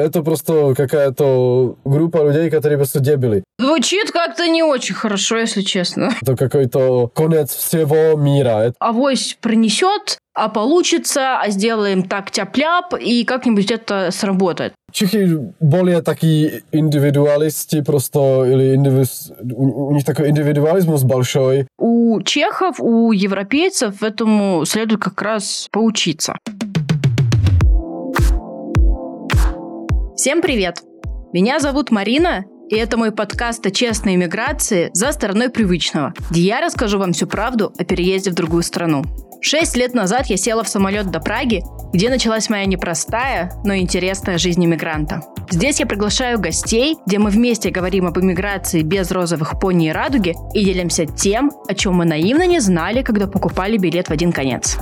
Это 0.00 0.22
просто 0.22 0.74
какая-то 0.74 1.76
группа 1.84 2.24
людей, 2.24 2.50
которые 2.50 2.78
просто 2.78 3.00
дебили. 3.00 3.44
Звучит 3.58 4.10
как-то 4.10 4.48
не 4.48 4.62
очень 4.62 4.94
хорошо, 4.94 5.38
если 5.38 5.62
честно. 5.62 6.10
Это 6.22 6.36
какой-то 6.36 7.08
конец 7.08 7.54
всего 7.54 8.18
мира. 8.18 8.72
Авось 8.78 9.36
принесет, 9.40 10.18
а 10.34 10.48
получится, 10.48 11.38
а 11.40 11.50
сделаем 11.50 12.02
так 12.02 12.30
тяп-ляп, 12.30 12.94
и 12.94 13.24
как-нибудь 13.24 13.70
это 13.70 14.10
сработает. 14.10 14.72
Чехи 14.92 15.38
более 15.60 16.02
такие 16.02 16.62
индивидуалисты 16.72 17.82
просто, 17.82 18.44
или 18.44 18.74
индивис... 18.74 19.32
у 19.40 19.92
них 19.92 20.04
такой 20.04 20.30
индивидуализм 20.30 20.96
большой. 21.06 21.66
У 21.78 22.22
чехов, 22.22 22.80
у 22.80 23.12
европейцев 23.12 24.02
этому 24.02 24.64
следует 24.64 25.02
как 25.02 25.20
раз 25.20 25.68
поучиться. 25.70 26.36
Всем 30.20 30.42
привет! 30.42 30.82
Меня 31.32 31.60
зовут 31.60 31.90
Марина, 31.90 32.44
и 32.68 32.76
это 32.76 32.98
мой 32.98 33.10
подкаст 33.10 33.64
о 33.64 33.70
честной 33.70 34.16
иммиграции 34.16 34.90
за 34.92 35.12
стороной 35.12 35.48
привычного, 35.48 36.12
где 36.28 36.42
я 36.42 36.60
расскажу 36.60 36.98
вам 36.98 37.14
всю 37.14 37.26
правду 37.26 37.72
о 37.78 37.84
переезде 37.84 38.30
в 38.30 38.34
другую 38.34 38.62
страну. 38.62 39.02
Шесть 39.40 39.78
лет 39.78 39.94
назад 39.94 40.26
я 40.26 40.36
села 40.36 40.62
в 40.62 40.68
самолет 40.68 41.10
до 41.10 41.20
Праги, 41.20 41.62
где 41.94 42.10
началась 42.10 42.50
моя 42.50 42.66
непростая, 42.66 43.50
но 43.64 43.74
интересная 43.74 44.36
жизнь 44.36 44.62
иммигранта. 44.62 45.22
Здесь 45.50 45.80
я 45.80 45.86
приглашаю 45.86 46.38
гостей, 46.38 46.98
где 47.06 47.18
мы 47.18 47.30
вместе 47.30 47.70
говорим 47.70 48.06
об 48.06 48.18
иммиграции 48.18 48.82
без 48.82 49.10
розовых 49.10 49.58
пони 49.58 49.88
и 49.88 49.90
радуги 49.90 50.34
и 50.52 50.62
делимся 50.62 51.06
тем, 51.06 51.50
о 51.66 51.72
чем 51.72 51.94
мы 51.94 52.04
наивно 52.04 52.46
не 52.46 52.60
знали, 52.60 53.00
когда 53.00 53.26
покупали 53.26 53.78
билет 53.78 54.08
в 54.08 54.12
один 54.12 54.32
конец. 54.32 54.76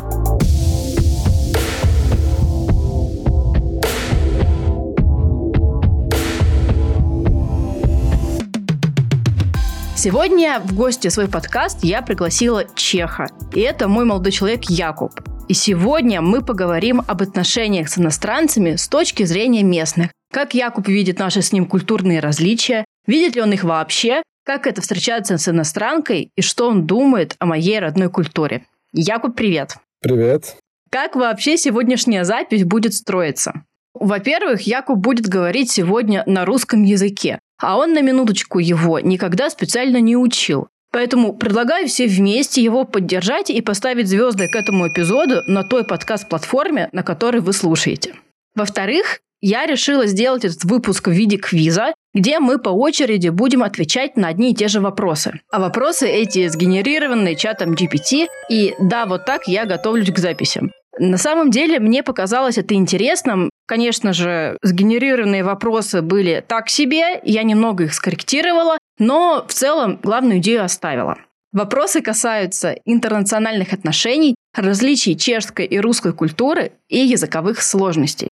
Сегодня 10.01 10.61
в 10.61 10.77
гости 10.77 11.09
свой 11.09 11.27
подкаст 11.27 11.83
я 11.83 12.03
пригласила 12.03 12.65
Чеха. 12.77 13.27
И 13.53 13.59
это 13.59 13.89
мой 13.89 14.05
молодой 14.05 14.31
человек 14.31 14.71
Якуб. 14.71 15.11
И 15.49 15.55
сегодня 15.55 16.21
мы 16.21 16.41
поговорим 16.41 17.03
об 17.05 17.21
отношениях 17.21 17.89
с 17.89 17.99
иностранцами 17.99 18.77
с 18.77 18.87
точки 18.87 19.25
зрения 19.25 19.65
местных. 19.65 20.13
Как 20.33 20.55
Якуб 20.55 20.87
видит 20.87 21.19
наши 21.19 21.43
с 21.43 21.51
ним 21.51 21.67
культурные 21.67 22.21
различия, 22.21 22.85
видит 23.09 23.35
ли 23.35 23.43
он 23.43 23.53
их 23.53 23.65
вообще, 23.65 24.23
как 24.45 24.69
это 24.69 24.83
встречаться 24.83 25.37
с 25.37 25.49
иностранкой 25.49 26.31
и 26.37 26.43
что 26.43 26.69
он 26.69 26.87
думает 26.87 27.35
о 27.41 27.47
моей 27.47 27.81
родной 27.81 28.09
культуре. 28.09 28.67
Якуб, 28.93 29.35
привет. 29.35 29.79
Привет. 30.01 30.59
Как 30.93 31.17
вообще 31.17 31.57
сегодняшняя 31.57 32.23
запись 32.23 32.63
будет 32.63 32.95
строиться? 32.95 33.65
Во-первых, 33.95 34.61
Якуб 34.61 34.99
будет 34.99 35.27
говорить 35.27 35.73
сегодня 35.73 36.23
на 36.25 36.45
русском 36.45 36.85
языке, 36.85 37.41
а 37.61 37.77
он 37.79 37.93
на 37.93 38.01
минуточку 38.01 38.59
его 38.59 39.01
никогда 39.01 39.51
специально 39.51 40.01
не 40.01 40.17
учил. 40.17 40.69
Поэтому 40.91 41.35
предлагаю 41.35 41.87
все 41.87 42.07
вместе 42.07 42.63
его 42.63 42.85
поддержать 42.85 43.51
и 43.51 43.61
поставить 43.61 44.09
звезды 44.09 44.49
к 44.49 44.57
этому 44.57 44.89
эпизоду 44.89 45.43
на 45.47 45.63
той 45.63 45.85
подкаст-платформе, 45.85 46.89
на 46.93 47.03
которой 47.03 47.41
вы 47.41 47.53
слушаете. 47.53 48.15
Во-вторых, 48.55 49.21
я 49.41 49.67
решила 49.67 50.07
сделать 50.07 50.45
этот 50.45 50.65
выпуск 50.65 51.09
в 51.09 51.13
виде 51.13 51.37
квиза, 51.37 51.95
где 52.15 52.41
мы 52.41 52.59
по 52.59 52.71
очереди 52.71 53.29
будем 53.29 53.63
отвечать 53.63 54.17
на 54.17 54.29
одни 54.29 54.51
и 54.51 54.55
те 54.55 54.67
же 54.67 54.81
вопросы. 54.81 55.41
А 55.53 55.61
вопросы 55.61 56.09
эти 56.09 56.49
сгенерированы 56.49 57.37
чатом 57.37 57.75
GPT, 57.75 58.27
и 58.51 58.75
да, 58.81 59.07
вот 59.07 59.27
так 59.27 59.47
я 59.47 59.67
готовлюсь 59.67 60.11
к 60.11 60.19
записям. 60.19 60.73
На 60.99 61.17
самом 61.17 61.51
деле, 61.51 61.79
мне 61.79 62.03
показалось 62.03 62.59
это 62.59 62.75
интересным. 62.75 63.51
Конечно 63.67 64.13
же, 64.13 64.57
сгенерированные 64.63 65.45
вопросы 65.45 66.03
были 66.03 66.45
так 66.47 66.69
себе, 66.69 67.21
я 67.23 67.43
немного 67.43 67.85
их 67.85 67.95
скорректировала, 67.95 68.79
но 68.99 69.45
в 69.47 69.53
целом 69.53 70.01
главную 70.03 70.39
идею 70.39 70.65
оставила. 70.65 71.19
Вопросы 71.53 72.03
касаются 72.03 72.73
интернациональных 72.85 73.73
отношений, 73.73 74.35
различий 74.55 75.17
чешской 75.17 75.67
и 75.67 75.79
русской 75.79 76.13
культуры 76.13 76.73
и 76.89 76.99
языковых 76.99 77.63
сложностей. 77.63 78.29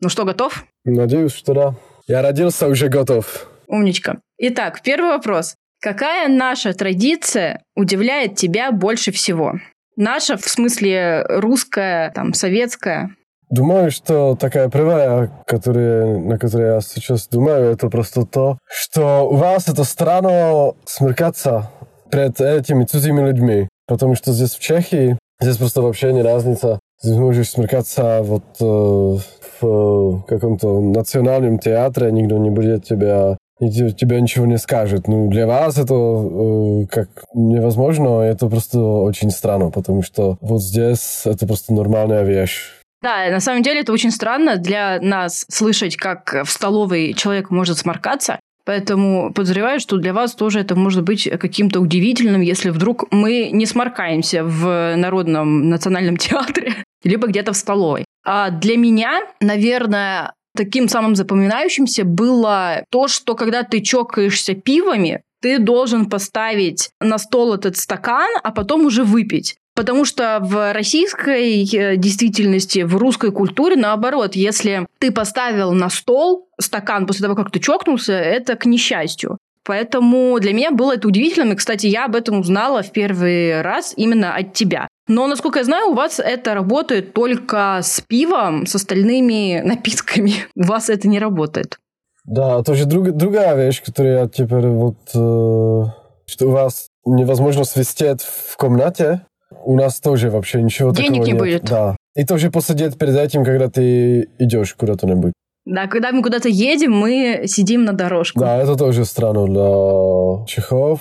Ну 0.00 0.08
что, 0.08 0.24
готов? 0.24 0.64
Надеюсь, 0.84 1.32
что 1.32 1.54
да. 1.54 1.74
Я 2.06 2.22
родился 2.22 2.68
уже 2.68 2.88
готов. 2.88 3.48
Умничка. 3.66 4.20
Итак, 4.38 4.80
первый 4.82 5.10
вопрос. 5.10 5.54
Какая 5.80 6.28
наша 6.28 6.72
традиция 6.72 7.62
удивляет 7.76 8.34
тебя 8.34 8.72
больше 8.72 9.12
всего? 9.12 9.60
Наша, 10.00 10.36
в 10.36 10.44
смысле 10.44 11.24
русская, 11.28 12.12
там, 12.12 12.32
советская? 12.32 13.10
Думаю, 13.50 13.90
что 13.90 14.36
такая 14.36 14.70
первая, 14.70 15.28
которая, 15.44 16.18
на 16.18 16.38
которую 16.38 16.74
я 16.74 16.80
сейчас 16.80 17.26
думаю, 17.26 17.72
это 17.72 17.88
просто 17.88 18.24
то, 18.24 18.58
что 18.68 19.28
у 19.28 19.34
вас 19.34 19.68
это 19.68 19.82
странно 19.82 20.74
смеркаться 20.84 21.72
перед 22.12 22.40
этими 22.40 22.84
чужими 22.84 23.26
людьми. 23.26 23.68
Потому 23.88 24.14
что 24.14 24.32
здесь 24.32 24.54
в 24.54 24.60
Чехии, 24.60 25.18
здесь 25.40 25.56
просто 25.56 25.82
вообще 25.82 26.12
не 26.12 26.22
разница. 26.22 26.78
Здесь 27.02 27.16
можешь 27.16 27.50
смеркаться 27.50 28.20
вот 28.22 28.44
э, 28.60 29.18
в 29.60 30.22
каком-то 30.28 30.80
национальном 30.80 31.58
театре, 31.58 32.12
никто 32.12 32.38
не 32.38 32.50
будет 32.50 32.84
тебя 32.84 33.36
и 33.60 33.70
тебе 33.70 34.20
ничего 34.20 34.46
не 34.46 34.58
скажет. 34.58 35.08
Ну, 35.08 35.28
для 35.28 35.46
вас 35.46 35.78
это 35.78 35.94
э, 35.94 36.86
как 36.90 37.08
невозможно, 37.34 38.20
это 38.20 38.46
просто 38.46 38.78
очень 38.80 39.30
странно, 39.30 39.70
потому 39.70 40.02
что 40.02 40.38
вот 40.40 40.62
здесь 40.62 41.22
это 41.24 41.46
просто 41.46 41.72
нормальная 41.72 42.24
вещь. 42.24 42.72
Да, 43.02 43.30
на 43.30 43.40
самом 43.40 43.62
деле 43.62 43.80
это 43.80 43.92
очень 43.92 44.10
странно 44.10 44.56
для 44.56 44.98
нас 45.00 45.46
слышать, 45.48 45.96
как 45.96 46.42
в 46.44 46.50
столовой 46.50 47.14
человек 47.14 47.50
может 47.50 47.78
сморкаться. 47.78 48.40
Поэтому 48.64 49.32
подозреваю, 49.32 49.80
что 49.80 49.96
для 49.96 50.12
вас 50.12 50.34
тоже 50.34 50.60
это 50.60 50.76
может 50.76 51.02
быть 51.02 51.26
каким-то 51.40 51.80
удивительным, 51.80 52.42
если 52.42 52.68
вдруг 52.68 53.10
мы 53.10 53.48
не 53.50 53.64
сморкаемся 53.64 54.44
в 54.44 54.94
Народном 54.94 55.70
национальном 55.70 56.16
театре, 56.18 56.74
либо 57.02 57.28
где-то 57.28 57.52
в 57.52 57.56
столовой. 57.56 58.04
А 58.26 58.50
для 58.50 58.76
меня, 58.76 59.22
наверное, 59.40 60.32
таким 60.58 60.88
самым 60.88 61.14
запоминающимся 61.14 62.04
было 62.04 62.84
то, 62.90 63.06
что 63.06 63.36
когда 63.36 63.62
ты 63.62 63.80
чокаешься 63.80 64.54
пивами, 64.54 65.22
ты 65.40 65.60
должен 65.60 66.06
поставить 66.06 66.90
на 67.00 67.18
стол 67.18 67.54
этот 67.54 67.76
стакан, 67.76 68.28
а 68.42 68.50
потом 68.50 68.84
уже 68.84 69.04
выпить. 69.04 69.56
Потому 69.76 70.04
что 70.04 70.40
в 70.42 70.72
российской 70.72 71.62
э, 71.62 71.96
действительности, 71.96 72.80
в 72.80 72.96
русской 72.96 73.30
культуре, 73.30 73.76
наоборот, 73.76 74.34
если 74.34 74.88
ты 74.98 75.12
поставил 75.12 75.70
на 75.70 75.88
стол 75.90 76.48
стакан 76.60 77.06
после 77.06 77.22
того, 77.22 77.36
как 77.36 77.52
ты 77.52 77.60
чокнулся, 77.60 78.14
это 78.14 78.56
к 78.56 78.66
несчастью. 78.66 79.38
Поэтому 79.62 80.36
для 80.40 80.52
меня 80.52 80.72
было 80.72 80.94
это 80.94 81.06
удивительным. 81.06 81.52
И, 81.52 81.56
кстати, 81.56 81.86
я 81.86 82.06
об 82.06 82.16
этом 82.16 82.40
узнала 82.40 82.82
в 82.82 82.90
первый 82.90 83.62
раз 83.62 83.94
именно 83.96 84.34
от 84.34 84.54
тебя. 84.54 84.88
Но, 85.08 85.26
насколько 85.26 85.60
я 85.60 85.64
знаю, 85.64 85.90
у 85.90 85.94
вас 85.94 86.20
это 86.20 86.54
работает 86.54 87.14
только 87.14 87.80
с 87.82 88.00
пивом, 88.00 88.66
с 88.66 88.74
остальными 88.74 89.60
напитками. 89.64 90.32
У 90.54 90.64
вас 90.64 90.90
это 90.90 91.08
не 91.08 91.18
работает. 91.18 91.78
Да, 92.24 92.62
тоже 92.62 92.84
друг, 92.84 93.12
другая 93.12 93.56
вещь, 93.56 93.82
которую 93.82 94.18
я 94.18 94.28
теперь 94.28 94.66
вот... 94.66 94.98
Э, 95.14 95.90
что 96.26 96.46
у 96.46 96.50
вас 96.50 96.88
невозможно 97.06 97.64
свистеть 97.64 98.20
в 98.20 98.56
комнате. 98.58 99.22
У 99.64 99.76
нас 99.76 99.98
тоже 99.98 100.30
вообще 100.30 100.60
ничего 100.60 100.90
Денег 100.90 101.08
такого 101.08 101.24
не 101.24 101.32
нет. 101.32 101.40
будет. 101.40 101.64
Да. 101.64 101.96
И 102.14 102.26
тоже 102.26 102.50
посидеть 102.50 102.98
перед 102.98 103.16
этим, 103.16 103.44
когда 103.44 103.70
ты 103.70 104.28
идешь 104.38 104.74
куда-то-нибудь. 104.74 105.32
Да, 105.64 105.86
когда 105.86 106.12
мы 106.12 106.22
куда-то 106.22 106.48
едем, 106.48 106.92
мы 106.92 107.44
сидим 107.46 107.84
на 107.84 107.92
дорожку. 107.92 108.40
Да, 108.40 108.56
это 108.58 108.76
тоже 108.76 109.04
странно 109.04 109.46
для 109.46 110.46
чехов. 110.46 111.00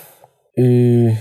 И 0.57 1.11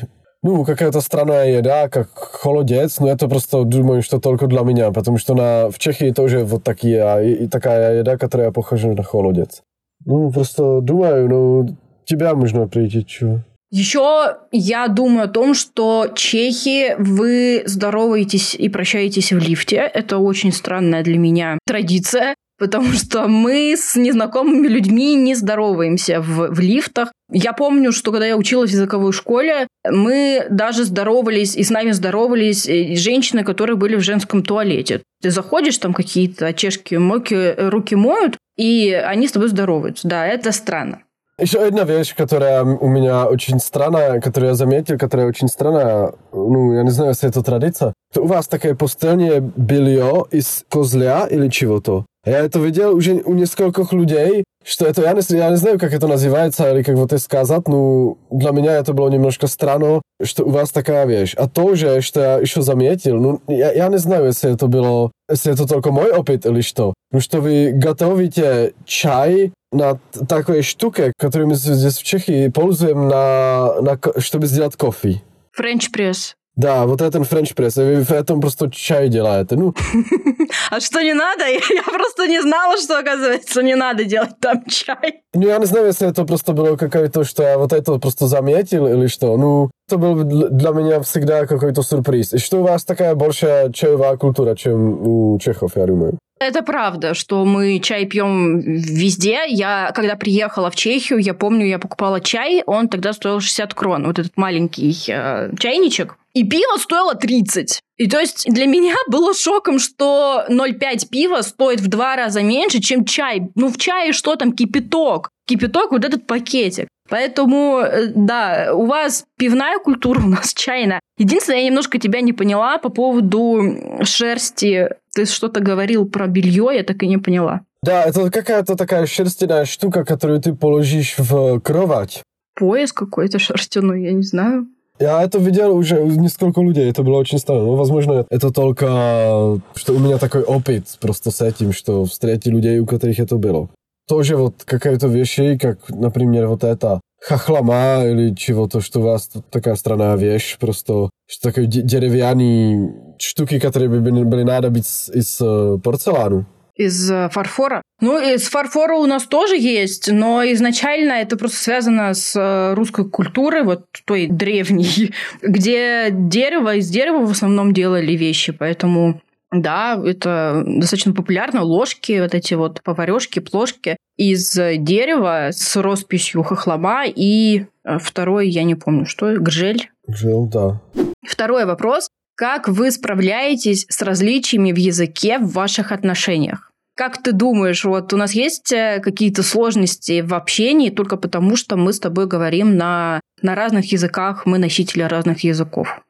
ну, 0.43 0.65
какая-то 0.65 1.01
странная 1.01 1.59
еда, 1.59 1.89
как 1.89 2.09
холодец, 2.15 3.01
но 3.01 3.09
это 3.09 3.29
просто, 3.29 3.65
думаю, 3.65 4.03
что 4.03 4.21
только 4.21 4.47
для 4.47 4.61
меня, 4.61 4.93
потому 4.93 5.19
что 5.19 5.35
на, 5.35 5.71
в 5.71 5.79
Чехии 5.79 6.11
тоже 6.13 6.45
вот 6.45 6.63
такие, 6.63 7.03
а 7.03 7.23
и, 7.23 7.45
и 7.45 7.49
такая 7.49 7.99
еда, 7.99 8.17
которая 8.17 8.51
похожа 8.51 8.89
на 8.89 9.03
холодец. 9.03 9.63
Ну, 10.05 10.31
просто 10.31 10.81
думаю, 10.81 11.29
ну, 11.29 11.77
тебя 12.05 12.35
можно 12.35 12.69
прийти, 12.69 13.05
чего. 13.05 13.41
Еще 13.73 14.37
я 14.53 14.87
думаю 14.87 15.25
о 15.25 15.29
том, 15.29 15.53
что 15.53 16.09
чехи, 16.15 16.95
вы 16.99 17.65
здороваетесь 17.67 18.55
и 18.55 18.69
прощаетесь 18.69 19.33
в 19.33 19.39
лифте. 19.39 19.91
Это 19.93 20.19
очень 20.19 20.53
странная 20.53 21.03
для 21.03 21.19
меня 21.19 21.59
традиция. 21.67 22.37
Потому 22.59 22.93
что 22.93 23.29
мы 23.29 23.75
с 23.77 23.97
незнакомыми 23.97 24.67
людьми 24.67 25.15
не 25.15 25.35
здороваемся 25.35 26.21
в, 26.21 26.49
в 26.49 26.61
лифтах. 26.61 27.13
Я 27.31 27.53
помню, 27.53 27.93
что 27.93 28.13
когда 28.13 28.27
я 28.27 28.37
училась 28.37 28.71
в 28.71 28.75
языковой 28.75 29.13
школе, 29.13 29.67
мы 29.91 30.47
даже 30.51 30.85
здоровались, 30.85 31.55
и 31.55 31.63
с 31.63 31.71
нами 31.71 31.91
здоровались 31.91 32.67
э, 32.67 32.95
женщины, 32.97 33.45
которые 33.45 33.77
были 33.77 33.97
в 33.97 34.01
женском 34.01 34.43
туалете. 34.43 35.03
Ты 35.21 35.31
заходишь, 35.31 35.79
там 35.79 35.93
какие-то 35.93 36.53
чешки 36.55 36.95
моки, 36.95 37.35
э, 37.35 37.69
руки 37.69 37.95
моют, 37.95 38.39
и 38.57 38.93
они 38.93 39.29
с 39.29 39.33
тобой 39.33 39.49
здороваются. 39.49 40.09
Да, 40.09 40.27
это 40.27 40.53
странно. 40.53 41.03
Еще 41.39 41.59
одна 41.59 41.85
вещь, 41.85 42.15
которая 42.15 42.65
у 42.65 42.89
меня 42.89 43.27
очень 43.27 43.61
странная, 43.61 44.23
которую 44.23 44.51
я 44.51 44.55
заметил, 44.55 44.97
которая 44.97 45.27
очень 45.27 45.49
странная, 45.49 46.15
ну, 46.33 46.73
я 46.73 46.83
не 46.83 46.91
знаю, 46.91 47.11
если 47.11 47.29
это 47.29 47.43
традиция. 47.43 47.93
У 48.17 48.27
вас 48.27 48.49
такое 48.49 48.75
постельное 48.75 49.41
белье 49.41 50.25
из 50.31 50.65
козля 50.71 51.27
или 51.31 51.49
чего-то? 51.49 52.07
Я 52.27 52.41
это 52.41 52.59
видел 52.59 52.97
уже 52.97 53.23
у 53.25 53.35
нескольких 53.35 53.93
людей, 53.93 54.43
что 54.65 54.85
это, 54.85 55.03
я 55.03 55.13
не, 55.13 55.21
я 55.39 55.49
не 55.51 55.57
знаю, 55.57 55.79
как 55.79 55.93
это 55.93 56.09
называется, 56.09 56.73
или 56.73 56.83
как 56.83 56.97
вот 56.97 57.13
это 57.13 57.23
сказать, 57.23 57.69
но 57.69 58.19
для 58.33 58.51
меня 58.51 58.73
это 58.73 58.93
было 58.93 59.09
немножко 59.09 59.47
странно, 59.47 60.03
что 60.21 60.45
у 60.45 60.51
вас 60.51 60.73
такая 60.73 61.07
вещь. 61.07 61.35
А 61.37 61.49
то 61.49 61.77
же, 61.77 62.01
что 62.01 62.21
я 62.21 62.39
еще 62.39 62.63
заметил, 62.63 63.17
ну, 63.17 63.41
я, 63.47 63.73
я 63.73 63.87
не 63.87 63.99
знаю, 63.99 64.27
если 64.27 64.53
это 64.53 64.67
было, 64.67 65.13
если 65.31 65.53
это 65.53 65.69
только 65.69 65.93
мой 65.93 66.11
опыт 66.11 66.47
или 66.47 66.63
что, 66.63 66.95
ну, 67.13 67.21
что 67.21 67.41
вы 67.41 67.71
готовите 67.73 68.75
чай 68.85 69.53
на 69.71 70.01
такой 70.29 70.63
штуке, 70.63 71.13
которую 71.17 71.51
мы 71.51 71.55
здесь 71.55 71.99
в 71.99 72.03
Чехии 72.03 72.49
пользуем, 72.49 73.07
на, 73.07 73.81
на, 73.81 74.01
чтобы 74.19 74.47
сделать 74.49 74.75
кофе. 74.75 75.23
Френч 75.53 75.93
пресс. 75.93 76.35
Да, 76.57 76.87
вот 76.87 77.03
этот 77.03 77.27
френч 77.27 77.55
пресс, 77.55 77.77
в 77.77 78.11
этом 78.11 78.41
просто 78.41 78.71
чай 78.71 79.09
делаете, 79.09 79.57
ну. 79.57 79.75
А 80.71 80.81
что 80.81 81.03
не 81.03 81.13
надо? 81.13 81.45
Я 81.49 81.83
просто 81.83 82.27
не 82.27 82.41
знала, 82.41 82.79
что, 82.79 82.99
оказывается, 82.99 83.63
не 83.63 83.77
надо 83.77 84.05
делать 84.05 84.41
там 84.41 84.65
чай. 84.65 85.23
Ну, 85.35 85.47
я 85.47 85.59
не 85.59 85.67
знаю, 85.67 85.87
если 85.87 86.09
это 86.09 86.25
просто 86.25 86.53
было 86.53 86.77
какое-то, 86.77 87.25
что 87.25 87.43
я 87.43 87.59
вот 87.59 87.73
это 87.73 87.99
просто 87.99 88.27
заметил 88.27 88.87
или 88.87 89.07
что. 89.07 89.37
Ну, 89.37 89.71
это 89.87 89.99
был 89.99 90.15
для 90.25 90.71
меня 90.71 91.01
всегда 91.01 91.47
какой-то 91.47 91.83
сюрприз. 91.83 92.33
И 92.33 92.39
что 92.39 92.61
у 92.61 92.63
вас 92.63 92.85
такая 92.85 93.15
большая 93.15 93.71
чаевая 93.71 94.17
культура, 94.17 94.55
чем 94.55 95.07
у 95.07 95.39
чехов, 95.39 95.73
я 95.77 95.87
думаю. 95.87 96.19
Это 96.39 96.63
правда, 96.63 97.15
что 97.15 97.45
мы 97.47 97.81
чай 97.81 98.05
пьем 98.05 98.61
везде. 98.61 99.41
Я, 99.49 99.91
когда 99.95 100.17
приехала 100.17 100.71
в 100.71 100.77
Чехию, 100.77 101.19
я 101.19 101.33
помню, 101.33 101.67
я 101.67 101.79
покупала 101.79 102.21
чай, 102.21 102.63
он 102.67 102.89
тогда 102.89 103.15
стоил 103.15 103.41
60 103.41 103.73
крон, 103.73 104.07
вот 104.07 104.19
этот 104.19 104.37
маленький 104.37 104.95
э, 105.09 105.51
чайничек. 105.59 106.17
И 106.37 106.45
пиво 106.45 106.77
стоило 106.77 107.15
30. 107.15 107.81
И 107.97 108.11
то 108.11 108.21
есть 108.21 108.45
для 108.47 108.67
меня 108.67 108.95
было 109.09 109.33
шоком, 109.33 109.79
что 109.79 110.45
0,5 110.51 111.09
пива 111.09 111.41
стоит 111.41 111.81
в 111.81 111.89
два 111.89 112.15
раза 112.15 112.43
меньше, 112.43 112.79
чем 112.81 113.07
чай. 113.07 113.49
Ну, 113.55 113.71
в 113.73 113.79
чае 113.79 114.13
что 114.13 114.37
там, 114.37 114.53
кипяток. 114.53 115.31
Кипяток, 115.47 115.93
вот 115.93 116.05
этот 116.05 116.27
пакетик. 116.27 116.89
Поэтому, 117.09 117.79
э, 117.79 118.13
да, 118.15 118.73
у 118.75 118.85
вас 118.85 119.25
пивная 119.39 119.79
культура, 119.79 120.21
у 120.25 120.29
нас 120.29 120.53
чайная. 120.53 121.01
Единственное, 121.17 121.61
я 121.61 121.67
немножко 121.69 121.99
тебя 121.99 122.21
не 122.21 122.35
поняла 122.35 122.77
по 122.77 122.91
поводу 122.91 123.63
шерсти. 124.03 124.91
Ты 125.15 125.25
что-то 125.25 125.61
говорил 125.61 126.07
про 126.07 126.27
белье, 126.27 126.69
я 126.75 126.83
так 126.83 127.03
и 127.03 127.07
не 127.07 127.17
поняла. 127.17 127.63
Да, 127.83 128.05
это 128.05 128.31
какая-то 128.31 128.77
такая 128.77 129.07
шерстяная 129.07 129.65
штука, 129.65 130.05
которую 130.05 130.43
ты 130.43 130.55
положишь 130.55 131.15
в 131.17 131.61
кровать. 131.61 132.23
Пояс 132.55 132.93
какой-то 132.93 133.39
шерстяной, 133.39 134.03
я 134.03 134.13
не 134.13 134.23
знаю. 134.23 134.67
Я 134.99 135.23
это 135.23 135.39
видел 135.39 135.77
уже 135.77 136.01
у 136.01 136.09
несколько 136.09 136.61
людей, 136.63 136.89
это 136.91 137.03
было 137.03 137.19
очень 137.19 137.39
странно. 137.39 137.65
Ну, 137.65 137.75
возможно, 137.75 138.27
это 138.31 138.51
только, 138.51 139.61
что 139.75 139.93
у 139.93 139.99
меня 139.99 140.19
такой 140.19 140.43
опыт 140.43 140.85
просто 141.01 141.31
с 141.31 141.43
этим, 141.43 141.73
что 141.73 142.05
встретил 142.07 142.53
людей, 142.53 142.79
у 142.79 142.87
которых 142.87 143.19
это 143.19 143.37
было. 143.37 143.69
Тоже 144.09 144.37
вот 144.37 144.63
какая-то 144.65 145.09
вещи, 145.09 145.59
как, 145.61 145.91
например, 145.91 146.47
вот 146.47 146.65
это 146.65 147.01
хохлома 147.21 148.05
или 148.05 148.35
чего-то, 148.35 148.81
что 148.81 149.01
у 149.01 149.03
вас 149.03 149.31
такая 149.51 149.75
странная 149.75 150.17
вещь, 150.17 150.57
просто 150.59 151.11
что 151.27 151.49
такое 151.49 151.67
деревянные 151.67 152.95
штуки, 153.19 153.59
которые 153.59 153.89
бы 153.89 154.01
были 154.01 154.45
надо 154.45 154.71
быть 154.71 154.87
из, 154.87 155.11
из 155.11 155.39
э, 155.41 155.79
порцеляну 155.83 156.47
из 156.77 157.11
э, 157.11 157.29
фарфора. 157.31 157.83
Ну, 158.01 158.19
из 158.19 158.49
фарфора 158.49 158.97
у 158.97 159.07
нас 159.07 159.25
тоже 159.25 159.57
есть, 159.57 160.11
но 160.13 160.45
изначально 160.45 161.13
это 161.13 161.37
просто 161.37 161.57
связано 161.57 162.13
с 162.15 162.37
э, 162.37 162.75
русской 162.75 163.09
культурой, 163.09 163.63
вот 163.63 163.87
той 164.05 164.27
древней, 164.27 165.15
где 165.43 166.09
дерево, 166.11 166.77
из 166.77 166.89
дерева 166.89 167.25
в 167.25 167.31
основном 167.31 167.73
делали 167.73 168.13
вещи, 168.13 168.53
поэтому 168.53 169.21
да, 169.53 170.01
это 170.05 170.65
достаточно 170.67 171.13
популярно. 171.13 171.63
Ложки, 171.63 172.21
вот 172.21 172.35
эти 172.35 172.55
вот 172.55 172.83
поварешки, 172.83 173.39
плошки 173.39 173.97
из 174.17 174.53
дерева 174.53 175.49
с 175.53 175.77
росписью 175.77 176.43
хохлома 176.43 177.05
и 177.07 177.67
э, 177.85 177.99
второй, 177.99 178.49
я 178.49 178.65
не 178.65 178.75
помню, 178.75 179.07
что, 179.07 179.35
гжель. 179.37 179.91
Гжель, 180.07 180.49
да. 180.51 180.81
Второй 181.27 181.65
вопрос. 181.65 182.09
Как 182.37 182.69
вы 182.69 182.91
справляетесь 182.91 183.87
с 183.89 184.03
различиями 184.03 184.71
в 184.71 184.77
языке 184.77 185.39
в 185.39 185.53
ваших 185.53 185.91
отношениях? 185.91 186.66
Как 186.97 187.23
ты 187.23 187.33
думаешь, 187.33 187.85
вот 187.85 188.15
у 188.15 188.17
нас 188.17 188.33
есть 188.33 188.73
э, 188.73 189.01
какие-то 189.01 189.43
сложности 189.43 190.23
в 190.23 190.33
общении 190.33 190.89
только 190.89 191.19
потому, 191.19 191.55
что 191.55 191.77
мы 191.77 191.93
с 191.93 192.01
тобой 192.01 192.27
говорим 192.27 192.77
на, 192.77 193.21
на 193.43 193.55
разных 193.55 193.93
языках, 193.93 194.47
мы 194.47 194.57
носители 194.57 195.03
разных 195.03 195.45
языков? 195.45 196.01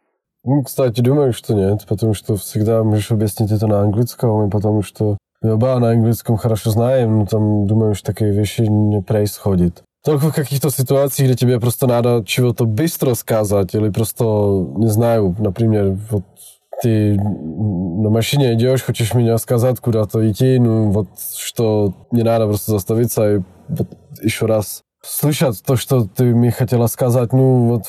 Ну, 0.44 0.62
кстати, 0.62 1.00
думаю, 1.00 1.32
что 1.32 1.54
нет, 1.54 1.84
потому 1.88 2.14
что 2.14 2.36
всегда 2.36 2.84
можешь 2.84 3.10
объяснить 3.10 3.50
это 3.50 3.66
на 3.66 3.80
английском, 3.80 4.46
и 4.46 4.50
потому 4.50 4.82
что 4.82 5.18
мы 5.42 5.54
оба 5.54 5.76
на 5.80 5.90
английском 5.90 6.36
хорошо 6.36 6.70
знаем, 6.70 7.18
но 7.18 7.26
там, 7.26 7.66
думаю, 7.66 7.96
что 7.96 8.12
такие 8.12 8.30
вещи 8.30 8.60
не 8.60 9.02
происходят. 9.02 9.82
Только 10.04 10.28
в 10.28 10.32
каких-то 10.32 10.70
ситуациях, 10.70 11.30
где 11.30 11.36
тебе 11.36 11.58
просто 11.58 11.88
надо 11.88 12.22
чего-то 12.24 12.64
быстро 12.64 13.14
сказать, 13.14 13.74
или 13.74 13.90
просто, 13.90 14.24
не 14.76 14.86
знаю, 14.86 15.34
например, 15.40 15.98
вот 16.10 16.22
ты 16.82 17.14
на 17.16 18.10
машине 18.10 18.54
идешь, 18.54 18.82
хочешь 18.82 19.14
меня 19.14 19.38
сказать 19.38 19.80
куда-то 19.80 20.30
идти, 20.30 20.58
ну 20.58 20.90
вот 20.90 21.08
что 21.36 21.94
не 22.10 22.22
надо 22.22 22.46
просто 22.46 22.72
заставиться 22.72 23.36
и 23.36 23.40
вот 23.68 23.88
еще 24.22 24.46
раз 24.46 24.82
слышать 25.02 25.62
то, 25.64 25.76
что 25.76 26.06
ты 26.06 26.24
мне 26.34 26.50
хотела 26.50 26.86
сказать, 26.86 27.32
ну 27.32 27.66
вот 27.66 27.84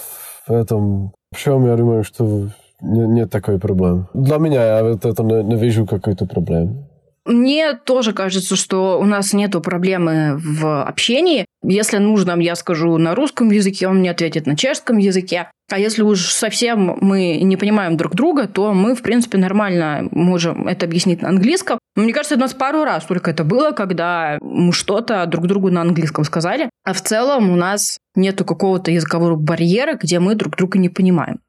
в 0.47 0.51
этом 0.51 1.11
чем 1.35 1.65
я 1.65 1.75
думаю, 1.75 2.03
что 2.03 2.49
не, 2.81 3.07
нет 3.07 3.29
такой 3.29 3.59
проблемы. 3.59 4.07
Для 4.13 4.37
меня 4.37 4.77
я 4.77 4.83
вот 4.83 5.05
это 5.05 5.23
не, 5.23 5.43
не 5.43 5.55
вижу 5.55 5.85
какой-то 5.85 6.25
проблемы. 6.25 6.87
Мне 7.25 7.73
тоже 7.73 8.13
кажется, 8.13 8.55
что 8.55 8.99
у 8.99 9.03
нас 9.03 9.33
нет 9.33 9.51
проблемы 9.61 10.37
в 10.37 10.83
общении. 10.83 11.45
Если 11.61 11.97
нужно, 11.97 12.39
я 12.39 12.55
скажу 12.55 12.97
на 12.97 13.15
русском 13.15 13.51
языке, 13.51 13.89
он 13.89 13.97
мне 13.97 14.11
ответит 14.11 14.45
на 14.45 14.55
чешском 14.55 14.97
языке. 14.97 15.51
А 15.69 15.79
если 15.79 16.01
уж 16.01 16.31
совсем 16.31 16.97
мы 17.01 17.39
не 17.41 17.57
понимаем 17.57 17.97
друг 17.97 18.15
друга, 18.15 18.47
то 18.47 18.73
мы, 18.73 18.95
в 18.95 19.01
принципе, 19.01 19.37
нормально 19.37 20.07
можем 20.11 20.67
это 20.67 20.85
объяснить 20.85 21.21
на 21.21 21.29
английском. 21.29 21.77
Мне 21.95 22.13
кажется, 22.13 22.35
у 22.35 22.39
нас 22.39 22.53
пару 22.53 22.85
раз 22.85 23.03
только 23.03 23.31
это 23.31 23.43
было, 23.43 23.71
когда 23.71 24.37
мы 24.41 24.71
что-то 24.71 25.25
друг 25.25 25.47
другу 25.47 25.69
на 25.69 25.81
английском 25.81 26.23
сказали. 26.23 26.69
А 26.85 26.93
в 26.93 27.01
целом 27.01 27.49
у 27.49 27.55
нас 27.57 27.97
нету 28.15 28.45
какого-то 28.45 28.91
языкового 28.91 29.35
барьера, 29.35 29.95
где 29.95 30.19
мы 30.19 30.35
друг 30.35 30.55
друга 30.55 30.79
не 30.79 30.87
понимаем. 30.87 31.39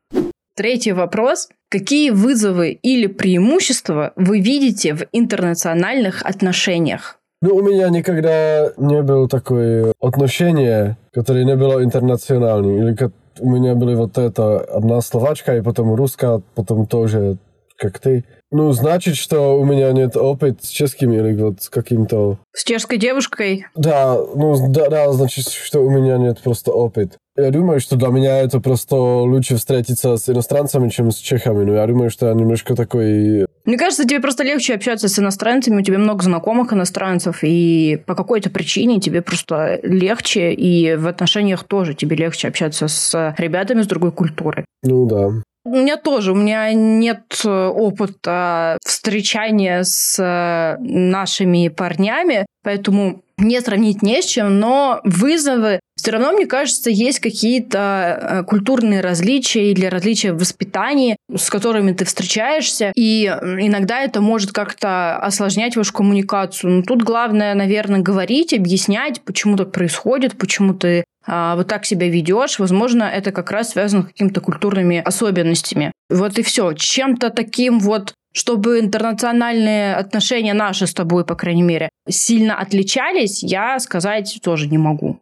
Третий 0.56 0.90
вопрос. 0.90 1.48
Какие 1.70 2.10
вызовы 2.10 2.72
или 2.72 3.06
преимущества 3.06 4.12
вы 4.16 4.40
видите 4.40 4.94
в 4.94 5.04
интернациональных 5.12 6.22
отношениях? 6.22 7.18
Ну, 7.40 7.54
у 7.54 7.62
меня 7.62 7.88
никогда 7.88 8.72
не 8.78 9.00
было 9.02 9.28
такое 9.28 9.92
отношение, 10.00 10.96
которое 11.12 11.44
не 11.44 11.54
было 11.54 11.84
интернациональным. 11.84 12.82
Или 12.82 12.96
у 13.40 13.50
меня 13.50 13.74
были 13.74 13.94
вот 13.94 14.18
это 14.18 14.60
одна 14.60 15.00
словачка, 15.00 15.56
и 15.56 15.62
потом 15.62 15.94
русская, 15.94 16.42
потом 16.54 16.86
тоже 16.86 17.38
как 17.78 17.98
ты. 18.00 18.24
Ну, 18.50 18.72
значит, 18.72 19.16
что 19.16 19.58
у 19.58 19.64
меня 19.64 19.92
нет 19.92 20.16
опыта 20.16 20.66
с 20.66 20.68
чешским 20.68 21.12
или 21.12 21.40
вот 21.40 21.62
с 21.62 21.68
каким-то... 21.68 22.38
С 22.52 22.64
чешской 22.64 22.98
девушкой? 22.98 23.66
Да, 23.74 24.14
ну, 24.34 24.70
да, 24.70 24.88
да, 24.88 25.12
значит, 25.12 25.48
что 25.48 25.80
у 25.80 25.90
меня 25.90 26.18
нет 26.18 26.40
просто 26.40 26.72
опыт. 26.72 27.16
Я 27.38 27.52
думаю, 27.52 27.78
что 27.78 27.94
для 27.94 28.08
меня 28.08 28.40
это 28.40 28.58
просто 28.58 28.96
лучше 28.96 29.56
встретиться 29.56 30.16
с 30.16 30.28
иностранцами, 30.28 30.88
чем 30.88 31.12
с 31.12 31.18
чехами. 31.18 31.64
Но 31.64 31.74
я 31.74 31.86
думаю, 31.86 32.10
что 32.10 32.26
я 32.26 32.34
немножко 32.34 32.74
такой... 32.74 33.46
Мне 33.64 33.78
кажется, 33.78 34.04
тебе 34.04 34.18
просто 34.18 34.42
легче 34.42 34.74
общаться 34.74 35.08
с 35.08 35.18
иностранцами, 35.20 35.80
у 35.80 35.84
тебя 35.84 35.98
много 35.98 36.24
знакомых 36.24 36.72
иностранцев, 36.72 37.38
и 37.42 38.02
по 38.06 38.16
какой-то 38.16 38.50
причине 38.50 38.98
тебе 38.98 39.22
просто 39.22 39.78
легче, 39.84 40.52
и 40.52 40.96
в 40.96 41.06
отношениях 41.06 41.62
тоже 41.62 41.94
тебе 41.94 42.16
легче 42.16 42.48
общаться 42.48 42.88
с 42.88 43.34
ребятами 43.38 43.82
с 43.82 43.86
другой 43.86 44.10
культуры. 44.10 44.64
Ну 44.82 45.06
да. 45.06 45.28
У 45.64 45.70
меня 45.70 45.96
тоже, 45.96 46.32
у 46.32 46.34
меня 46.34 46.72
нет 46.72 47.42
э, 47.44 47.66
опыта 47.66 48.78
встречания 48.82 49.82
с 49.84 50.18
э, 50.18 50.78
нашими 50.80 51.68
парнями, 51.68 52.46
поэтому 52.64 53.22
не 53.38 53.60
сравнить 53.60 54.02
не 54.02 54.20
с 54.22 54.26
чем, 54.26 54.58
но 54.58 55.00
вызовы 55.04 55.80
все 55.96 56.12
равно, 56.12 56.32
мне 56.32 56.46
кажется, 56.46 56.90
есть 56.90 57.18
какие-то 57.18 58.18
э, 58.20 58.44
культурные 58.44 59.00
различия 59.00 59.72
или 59.72 59.84
различия 59.86 60.32
в 60.32 60.38
воспитании, 60.38 61.16
с 61.34 61.50
которыми 61.50 61.92
ты 61.92 62.04
встречаешься, 62.04 62.92
и 62.94 63.26
иногда 63.26 64.00
это 64.00 64.20
может 64.20 64.52
как-то 64.52 65.16
осложнять 65.16 65.76
вашу 65.76 65.92
коммуникацию. 65.92 66.72
Но 66.72 66.82
тут 66.82 67.02
главное, 67.02 67.54
наверное, 67.54 68.00
говорить, 68.00 68.54
объяснять, 68.54 69.20
почему 69.22 69.56
так 69.56 69.72
происходит, 69.72 70.38
почему 70.38 70.72
ты 70.72 71.04
а, 71.26 71.56
вот 71.56 71.66
так 71.66 71.84
себя 71.84 72.08
ведешь, 72.08 72.58
возможно, 72.58 73.02
это 73.02 73.32
как 73.32 73.50
раз 73.50 73.72
связано 73.72 74.04
с 74.04 74.06
какими-то 74.06 74.40
культурными 74.40 75.02
особенностями. 75.04 75.92
Вот 76.08 76.38
и 76.38 76.42
все. 76.42 76.72
Чем-то 76.72 77.28
таким 77.30 77.80
вот 77.80 78.14
чтобы 78.38 78.78
интернациональные 78.78 79.96
отношения 79.96 80.54
наши 80.54 80.86
с 80.86 80.94
тобой, 80.94 81.24
по 81.24 81.34
крайней 81.34 81.62
мере, 81.62 81.88
сильно 82.08 82.58
отличались, 82.58 83.42
я 83.42 83.78
сказать 83.80 84.38
тоже 84.42 84.68
не 84.68 84.78
могу. 84.78 85.20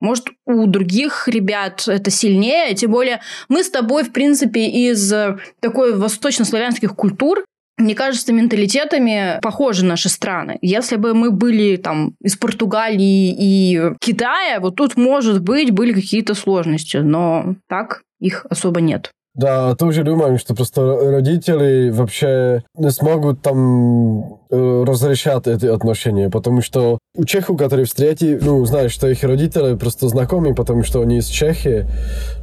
Может, 0.00 0.28
у 0.46 0.66
других 0.66 1.28
ребят 1.28 1.84
это 1.86 2.10
сильнее, 2.10 2.74
тем 2.74 2.90
более 2.90 3.20
мы 3.48 3.62
с 3.62 3.70
тобой, 3.70 4.02
в 4.02 4.12
принципе, 4.12 4.66
из 4.66 5.12
такой 5.60 5.94
восточнославянских 5.94 6.96
культур, 6.96 7.44
мне 7.76 7.94
кажется, 7.94 8.32
менталитетами 8.32 9.40
похожи 9.42 9.84
наши 9.84 10.08
страны. 10.08 10.58
Если 10.62 10.96
бы 10.96 11.12
мы 11.12 11.30
были 11.30 11.76
там 11.76 12.14
из 12.22 12.36
Португалии 12.36 13.34
и 13.38 13.92
Китая, 14.00 14.60
вот 14.60 14.76
тут, 14.76 14.96
может 14.96 15.42
быть, 15.42 15.70
были 15.70 15.92
какие-то 15.92 16.34
сложности, 16.34 16.98
но 16.98 17.56
так 17.68 18.02
их 18.20 18.46
особо 18.48 18.80
нет. 18.80 19.10
Да, 19.34 19.74
тоже 19.74 20.04
думаю, 20.04 20.38
что 20.38 20.54
просто 20.54 21.10
родители 21.10 21.90
вообще 21.90 22.62
не 22.76 22.90
смогут 22.90 23.42
там 23.42 24.38
э, 24.48 24.84
разрешать 24.86 25.48
эти 25.48 25.66
отношения, 25.66 26.30
потому 26.30 26.62
что 26.62 26.98
у 27.16 27.24
чехов, 27.24 27.58
которые 27.58 27.84
встретили, 27.86 28.38
ну, 28.40 28.64
знаешь, 28.64 28.92
что 28.92 29.08
их 29.08 29.24
родители 29.24 29.74
просто 29.74 30.06
знакомы, 30.06 30.54
потому 30.54 30.84
что 30.84 31.00
они 31.00 31.18
из 31.18 31.26
Чехии, 31.26 31.88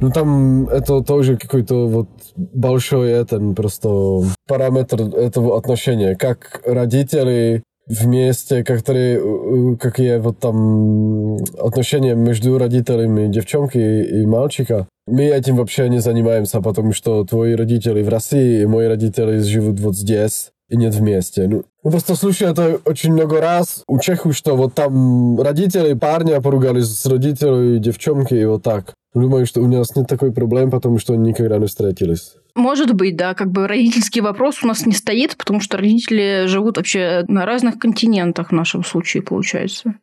ну, 0.02 0.10
там 0.10 0.68
это 0.68 1.00
тоже 1.00 1.38
какой-то 1.38 1.86
вот 1.86 2.08
большой 2.36 3.10
это 3.10 3.40
просто 3.56 4.24
параметр 4.46 5.00
этого 5.16 5.56
отношения, 5.56 6.14
как 6.14 6.60
родители 6.66 7.62
вместе, 7.86 8.64
которые, 8.64 9.76
какие 9.76 10.18
вот 10.18 10.38
там 10.38 11.36
отношения 11.58 12.14
между 12.14 12.58
родителями 12.58 13.28
девчонки 13.28 13.78
и 13.78 14.26
мальчика. 14.26 14.86
Мы 15.06 15.24
этим 15.24 15.56
вообще 15.56 15.88
не 15.88 15.98
занимаемся, 15.98 16.60
потому 16.60 16.92
что 16.92 17.24
твои 17.24 17.54
родители 17.54 18.02
в 18.02 18.08
России 18.08 18.62
и 18.62 18.66
мои 18.66 18.86
родители 18.86 19.38
живут 19.38 19.80
вот 19.80 19.96
здесь 19.96 20.52
и 20.68 20.76
нет 20.76 20.94
вместе. 20.94 21.48
Ну, 21.48 21.64
ну 21.82 21.90
просто 21.90 22.14
слушаю 22.14 22.52
это 22.52 22.78
очень 22.84 23.12
много 23.12 23.40
раз 23.40 23.82
у 23.88 23.98
Чеху, 23.98 24.32
что 24.32 24.54
вот 24.54 24.74
там 24.74 25.40
родители 25.40 25.94
парня 25.94 26.40
поругались 26.40 26.86
с 26.86 27.04
родителями 27.06 27.78
девчонки 27.78 28.34
и 28.34 28.44
вот 28.44 28.62
так. 28.62 28.94
Думаю, 29.12 29.44
что 29.44 29.60
у 29.60 29.66
нас 29.66 29.94
нет 29.96 30.06
такой 30.06 30.32
проблем, 30.32 30.70
потому 30.70 30.98
что 30.98 31.14
они 31.14 31.30
никогда 31.30 31.58
не 31.58 31.66
встретились. 31.66 32.34
Может 32.54 32.94
быть, 32.94 33.16
да, 33.16 33.34
как 33.34 33.50
бы 33.50 33.66
родительский 33.66 34.20
вопрос 34.20 34.62
у 34.62 34.68
нас 34.68 34.86
не 34.86 34.92
стоит, 34.92 35.36
потому 35.36 35.60
что 35.60 35.78
родители 35.78 36.44
живут 36.46 36.76
вообще 36.76 37.24
на 37.26 37.44
разных 37.44 37.78
континентах 37.78 38.50
в 38.50 38.52
нашем 38.52 38.84
случае, 38.84 39.22
получается. 39.22 39.94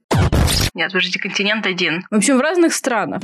Нет, 0.76 0.92
подождите, 0.92 1.20
континент 1.20 1.66
один. 1.66 2.04
В 2.12 2.16
общем, 2.16 2.38
в 2.38 2.42
разных 2.42 2.74
странах. 2.74 3.22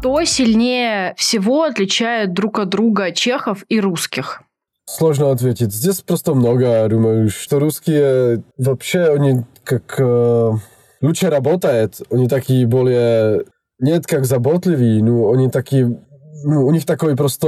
Что 0.00 0.22
сильнее 0.22 1.14
всего 1.16 1.64
отличает 1.64 2.32
друг 2.32 2.60
от 2.60 2.68
друга 2.68 3.10
чехов 3.10 3.64
и 3.68 3.80
русских? 3.80 4.42
Сложно 4.88 5.32
ответить. 5.32 5.74
Здесь 5.74 6.02
просто 6.02 6.34
много, 6.34 6.86
думаю, 6.88 7.28
что 7.30 7.58
русские 7.58 8.44
вообще, 8.56 9.12
они 9.12 9.42
как 9.64 9.96
э, 9.98 10.52
лучше 11.00 11.30
работают, 11.30 12.00
они 12.12 12.28
такие 12.28 12.64
более, 12.64 13.44
нет 13.80 14.06
как 14.06 14.24
заботливые, 14.24 15.02
ну, 15.02 15.32
они 15.32 15.50
такие, 15.50 15.98
ну, 16.44 16.66
у 16.66 16.70
них 16.70 16.84
такой 16.84 17.16
просто 17.16 17.46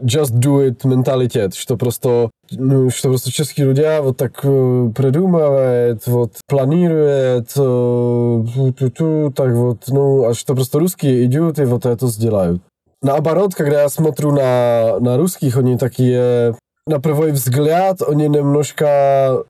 just 0.00 0.32
do 0.32 0.66
it 0.66 0.86
менталитет, 0.86 1.54
что 1.54 1.76
просто, 1.76 2.30
ну, 2.50 2.90
что 2.90 3.08
просто 3.08 3.30
чешские 3.30 3.66
люди 3.66 3.84
вот 4.00 4.16
так 4.16 4.40
э, 4.42 4.90
придумывают, 4.94 6.06
вот, 6.06 6.32
планируют, 6.46 7.50
э, 7.56 9.30
так 9.34 9.52
вот, 9.52 9.84
ну, 9.88 10.28
а 10.28 10.34
что 10.34 10.54
просто 10.54 10.78
русские 10.78 11.26
идут 11.26 11.58
и 11.58 11.64
вот 11.64 11.86
это 11.86 12.06
сделают. 12.06 12.62
Наоборот, 13.02 13.54
когда 13.54 13.82
я 13.82 13.88
смотрю 13.88 14.32
на, 14.32 14.98
на 15.00 15.16
русских, 15.16 15.56
они 15.56 15.76
такие, 15.76 16.56
на 16.86 17.00
первый 17.00 17.32
взгляд, 17.32 18.02
они 18.02 18.28
немножко 18.28 19.44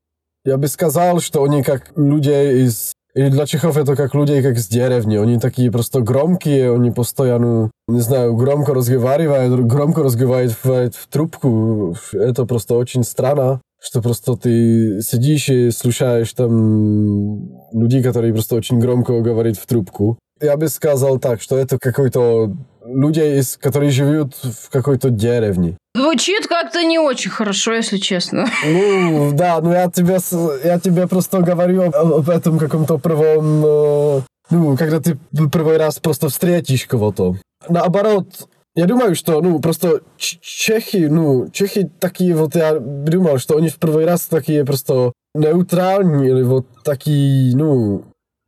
я 0.46 0.56
бы 0.56 0.68
сказал, 0.68 1.20
что 1.20 1.42
они 1.42 1.62
как 1.64 1.90
люди 1.96 2.64
из... 2.64 2.92
И 3.16 3.30
для 3.30 3.46
чехов 3.46 3.78
это 3.78 3.96
как 3.96 4.14
люди 4.14 4.42
как 4.42 4.58
с 4.58 4.68
деревни. 4.68 5.16
Они 5.16 5.38
такие 5.38 5.72
просто 5.72 6.02
громкие, 6.02 6.74
они 6.74 6.90
постоянно, 6.90 7.70
не 7.88 8.00
знаю, 8.00 8.36
громко 8.36 8.74
разговаривают, 8.74 9.58
громко 9.66 10.02
разговаривают 10.02 10.94
в 10.94 11.08
трубку. 11.08 11.96
Это 12.12 12.44
просто 12.44 12.74
очень 12.74 13.04
странно, 13.04 13.62
что 13.82 14.02
просто 14.02 14.36
ты 14.36 15.00
сидишь 15.00 15.48
и 15.48 15.70
слушаешь 15.70 16.30
там 16.34 17.48
людей, 17.72 18.02
которые 18.02 18.34
просто 18.34 18.54
очень 18.54 18.78
громко 18.78 19.18
говорят 19.22 19.56
в 19.56 19.66
трубку. 19.66 20.18
Я 20.42 20.58
бы 20.58 20.68
сказал 20.68 21.18
так, 21.18 21.40
что 21.40 21.56
это 21.56 21.78
какой-то 21.80 22.54
люди, 22.84 23.40
которые 23.58 23.92
живут 23.92 24.34
в 24.34 24.68
какой-то 24.68 25.08
деревне. 25.08 25.78
Звучит 25.96 26.46
как-то 26.46 26.84
не 26.84 26.98
очень 26.98 27.30
хорошо, 27.30 27.72
если 27.72 27.96
честно. 27.96 28.46
Ну, 28.64 29.32
да, 29.32 29.60
ну 29.62 29.72
я 29.72 29.90
тебе, 29.90 30.18
я 30.62 30.78
тебе 30.78 31.06
просто 31.06 31.40
говорю 31.40 31.82
об, 31.84 31.96
об 31.96 32.28
этом 32.28 32.58
каком-то 32.58 32.98
первом... 32.98 33.64
Э, 33.64 34.20
ну, 34.50 34.76
когда 34.76 35.00
ты 35.00 35.18
первый 35.52 35.78
раз 35.78 35.98
просто 35.98 36.28
встретишь 36.28 36.86
кого-то. 36.86 37.36
Наоборот, 37.68 38.26
я 38.74 38.84
думаю, 38.84 39.14
что, 39.14 39.40
ну, 39.40 39.58
просто 39.58 40.02
чехи, 40.18 41.08
ну, 41.10 41.48
чехи 41.50 41.90
такие 41.98 42.36
вот, 42.36 42.54
я 42.54 42.78
думал, 42.78 43.38
что 43.38 43.56
они 43.56 43.70
в 43.70 43.76
первый 43.76 44.04
раз 44.04 44.26
такие 44.26 44.66
просто 44.66 45.14
нейтральные, 45.34 46.30
или 46.30 46.42
вот 46.42 46.66
такие, 46.84 47.56
ну, 47.56 48.04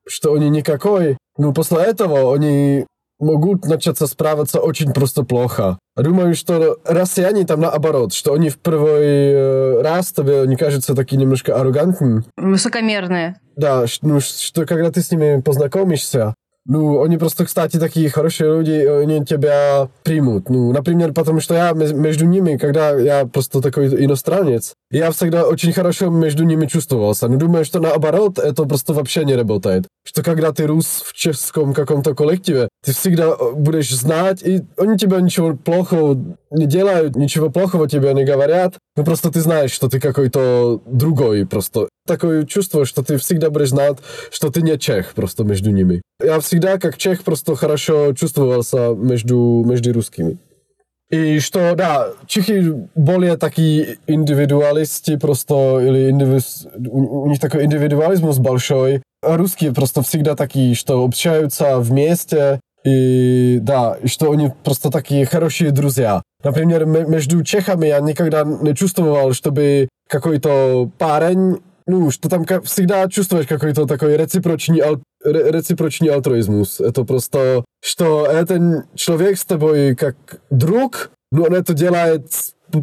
что 0.06 0.34
они 0.34 0.50
никакой. 0.50 1.16
Ну, 1.38 1.54
после 1.54 1.78
этого 1.78 2.34
они 2.34 2.84
могут 3.18 3.66
начаться 3.66 4.06
справиться 4.06 4.60
очень 4.60 4.92
просто 4.92 5.22
плохо. 5.22 5.78
Думаю, 5.96 6.34
что 6.34 6.78
россияне 6.84 7.44
там 7.44 7.60
наоборот, 7.60 8.12
что 8.14 8.32
они 8.34 8.50
в 8.50 8.58
первый 8.58 9.32
э, 9.32 9.82
раз 9.82 10.12
тебе 10.12 10.46
не 10.46 10.56
кажутся 10.56 10.94
такие 10.94 11.16
немножко 11.16 11.56
аррогантные. 11.56 12.24
Высокомерные. 12.36 13.40
Да, 13.56 13.84
ну, 14.02 14.20
что 14.20 14.64
когда 14.66 14.90
ты 14.92 15.02
с 15.02 15.10
ними 15.10 15.40
познакомишься, 15.40 16.34
ну, 16.68 17.02
они 17.02 17.16
просто, 17.16 17.46
кстати, 17.46 17.78
такие 17.78 18.10
хорошие 18.10 18.50
люди, 18.50 18.72
они 18.72 19.24
тебя 19.24 19.88
примут. 20.02 20.50
Ну, 20.50 20.70
например, 20.70 21.14
потому 21.14 21.40
что 21.40 21.54
я 21.54 21.72
между 21.72 22.26
ними, 22.26 22.58
когда 22.58 22.90
я 22.90 23.24
просто 23.24 23.62
такой 23.62 23.88
иностранец, 24.04 24.74
я 24.90 25.10
всегда 25.10 25.46
очень 25.46 25.72
хорошо 25.72 26.10
между 26.10 26.44
ними 26.44 26.66
чувствовался. 26.66 27.26
Но 27.26 27.38
думаю, 27.38 27.64
что 27.64 27.80
наоборот, 27.80 28.38
это 28.38 28.64
просто 28.64 28.92
вообще 28.92 29.24
не 29.24 29.34
работает. 29.34 29.86
Что 30.06 30.22
когда 30.22 30.52
ты 30.52 30.66
рус 30.66 31.02
в 31.06 31.14
чешском 31.14 31.72
каком-то 31.72 32.14
коллективе, 32.14 32.68
ты 32.84 32.92
всегда 32.92 33.28
э, 33.28 33.52
будешь 33.54 33.90
знать, 33.90 34.42
и 34.42 34.62
они 34.76 34.98
тебя 34.98 35.22
ничего 35.22 35.56
плохого 35.56 36.22
не 36.50 36.66
делают, 36.66 37.16
ничего 37.16 37.48
плохого 37.48 37.88
тебе 37.88 38.12
не 38.12 38.24
говорят. 38.24 38.74
Ну, 38.94 39.04
просто 39.04 39.30
ты 39.30 39.40
знаешь, 39.40 39.72
что 39.72 39.88
ты 39.88 40.00
какой-то 40.00 40.82
другой 40.84 41.46
просто. 41.46 41.88
Такое 42.06 42.44
чувство, 42.44 42.84
что 42.84 43.02
ты 43.02 43.16
всегда 43.16 43.48
будешь 43.48 43.70
знать, 43.70 43.96
что 44.30 44.50
ты 44.50 44.60
не 44.60 44.78
чех 44.78 45.14
просто 45.14 45.44
между 45.44 45.70
ними. 45.70 46.02
Я 46.20 46.40
всегда, 46.40 46.78
как 46.78 46.96
чех, 46.96 47.22
просто 47.22 47.54
хорошо 47.54 48.12
чувствовался 48.12 48.94
между, 48.94 49.62
между 49.64 49.92
русскими. 49.92 50.38
И 51.10 51.38
что, 51.38 51.74
да, 51.74 52.08
Čechy 52.26 52.88
более 52.94 53.36
такие 53.38 53.98
индивидуалисты 54.06 55.18
просто, 55.18 55.78
или 55.80 56.10
индивис, 56.10 56.66
у, 56.76 57.22
у 57.22 57.28
них 57.28 57.40
такой 57.40 57.64
индивидуализм 57.64 58.30
большой. 58.42 59.02
А 59.22 59.36
русские 59.36 59.72
просто 59.72 60.02
всегда 60.02 60.36
такие, 60.36 60.74
что 60.74 61.02
общаются 61.02 61.78
вместе, 61.78 62.60
и 62.84 63.58
да, 63.62 63.96
и 64.02 64.06
что 64.06 64.30
они 64.32 64.52
просто 64.64 64.90
такие 64.90 65.24
хорошие 65.24 65.70
друзья. 65.70 66.22
Например, 66.44 66.84
между 66.84 67.42
чехами 67.42 67.86
я 67.86 68.00
никогда 68.00 68.44
не 68.44 68.74
чувствовал, 68.74 69.32
чтобы 69.32 69.88
какой-то 70.08 70.90
парень 70.98 71.60
ну, 71.88 72.10
что 72.10 72.28
там 72.28 72.44
всегда 72.64 73.08
чувствуешь 73.08 73.46
какой-то 73.46 73.86
такой 73.86 74.16
реципрочный, 74.16 74.80
ал, 74.80 75.02
реципрочный 75.24 76.08
альтруизmus. 76.08 76.84
Это 76.84 77.04
просто, 77.04 77.64
что 77.82 78.26
этот 78.26 78.94
человек 78.94 79.38
с 79.38 79.44
тобой 79.44 79.96
как 79.96 80.16
друг, 80.50 81.10
но 81.32 81.44
он 81.44 81.54
это 81.54 81.72
делает 81.72 82.30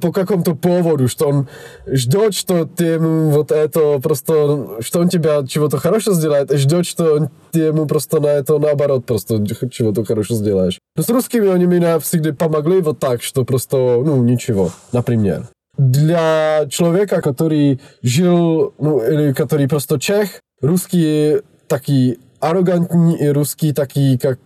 по 0.01 0.11
какому-то 0.11 0.55
поводу, 0.55 1.07
что 1.07 1.27
он 1.27 1.47
ждет, 1.85 2.33
что 2.33 2.65
ты 2.65 2.85
ему 2.85 3.29
вот 3.29 3.51
это 3.51 3.99
просто, 3.99 4.81
что 4.81 4.99
он 4.99 5.09
тебя 5.09 5.45
чего-то 5.45 5.77
хорошего 5.77 6.15
сделает, 6.15 6.51
и 6.51 6.57
ждет, 6.57 6.87
что 6.87 7.13
он, 7.13 7.29
ему 7.53 7.85
просто 7.85 8.19
на 8.19 8.27
это 8.27 8.57
наоборот 8.57 9.05
просто 9.05 9.45
чего-то 9.69 10.03
хорошего 10.03 10.39
сделаешь. 10.39 10.79
Но 10.95 11.03
с 11.03 11.09
русскими 11.09 11.49
они 11.49 11.65
меня 11.65 11.99
всегда 11.99 12.33
помогли 12.33 12.81
вот 12.81 12.97
так, 12.97 13.21
что 13.21 13.45
просто, 13.45 13.77
ну, 13.77 14.23
ничего, 14.23 14.71
например 14.91 15.45
для 15.77 16.65
человека, 16.69 17.21
который 17.21 17.79
жил, 18.01 18.73
ну, 18.79 18.99
или 18.99 19.33
который 19.33 19.67
просто 19.67 19.99
чех, 19.99 20.41
русские 20.61 21.43
такие 21.67 22.17
аррогантные 22.39 23.17
и 23.17 23.27
русские 23.29 23.73
такие, 23.73 24.19
как 24.19 24.39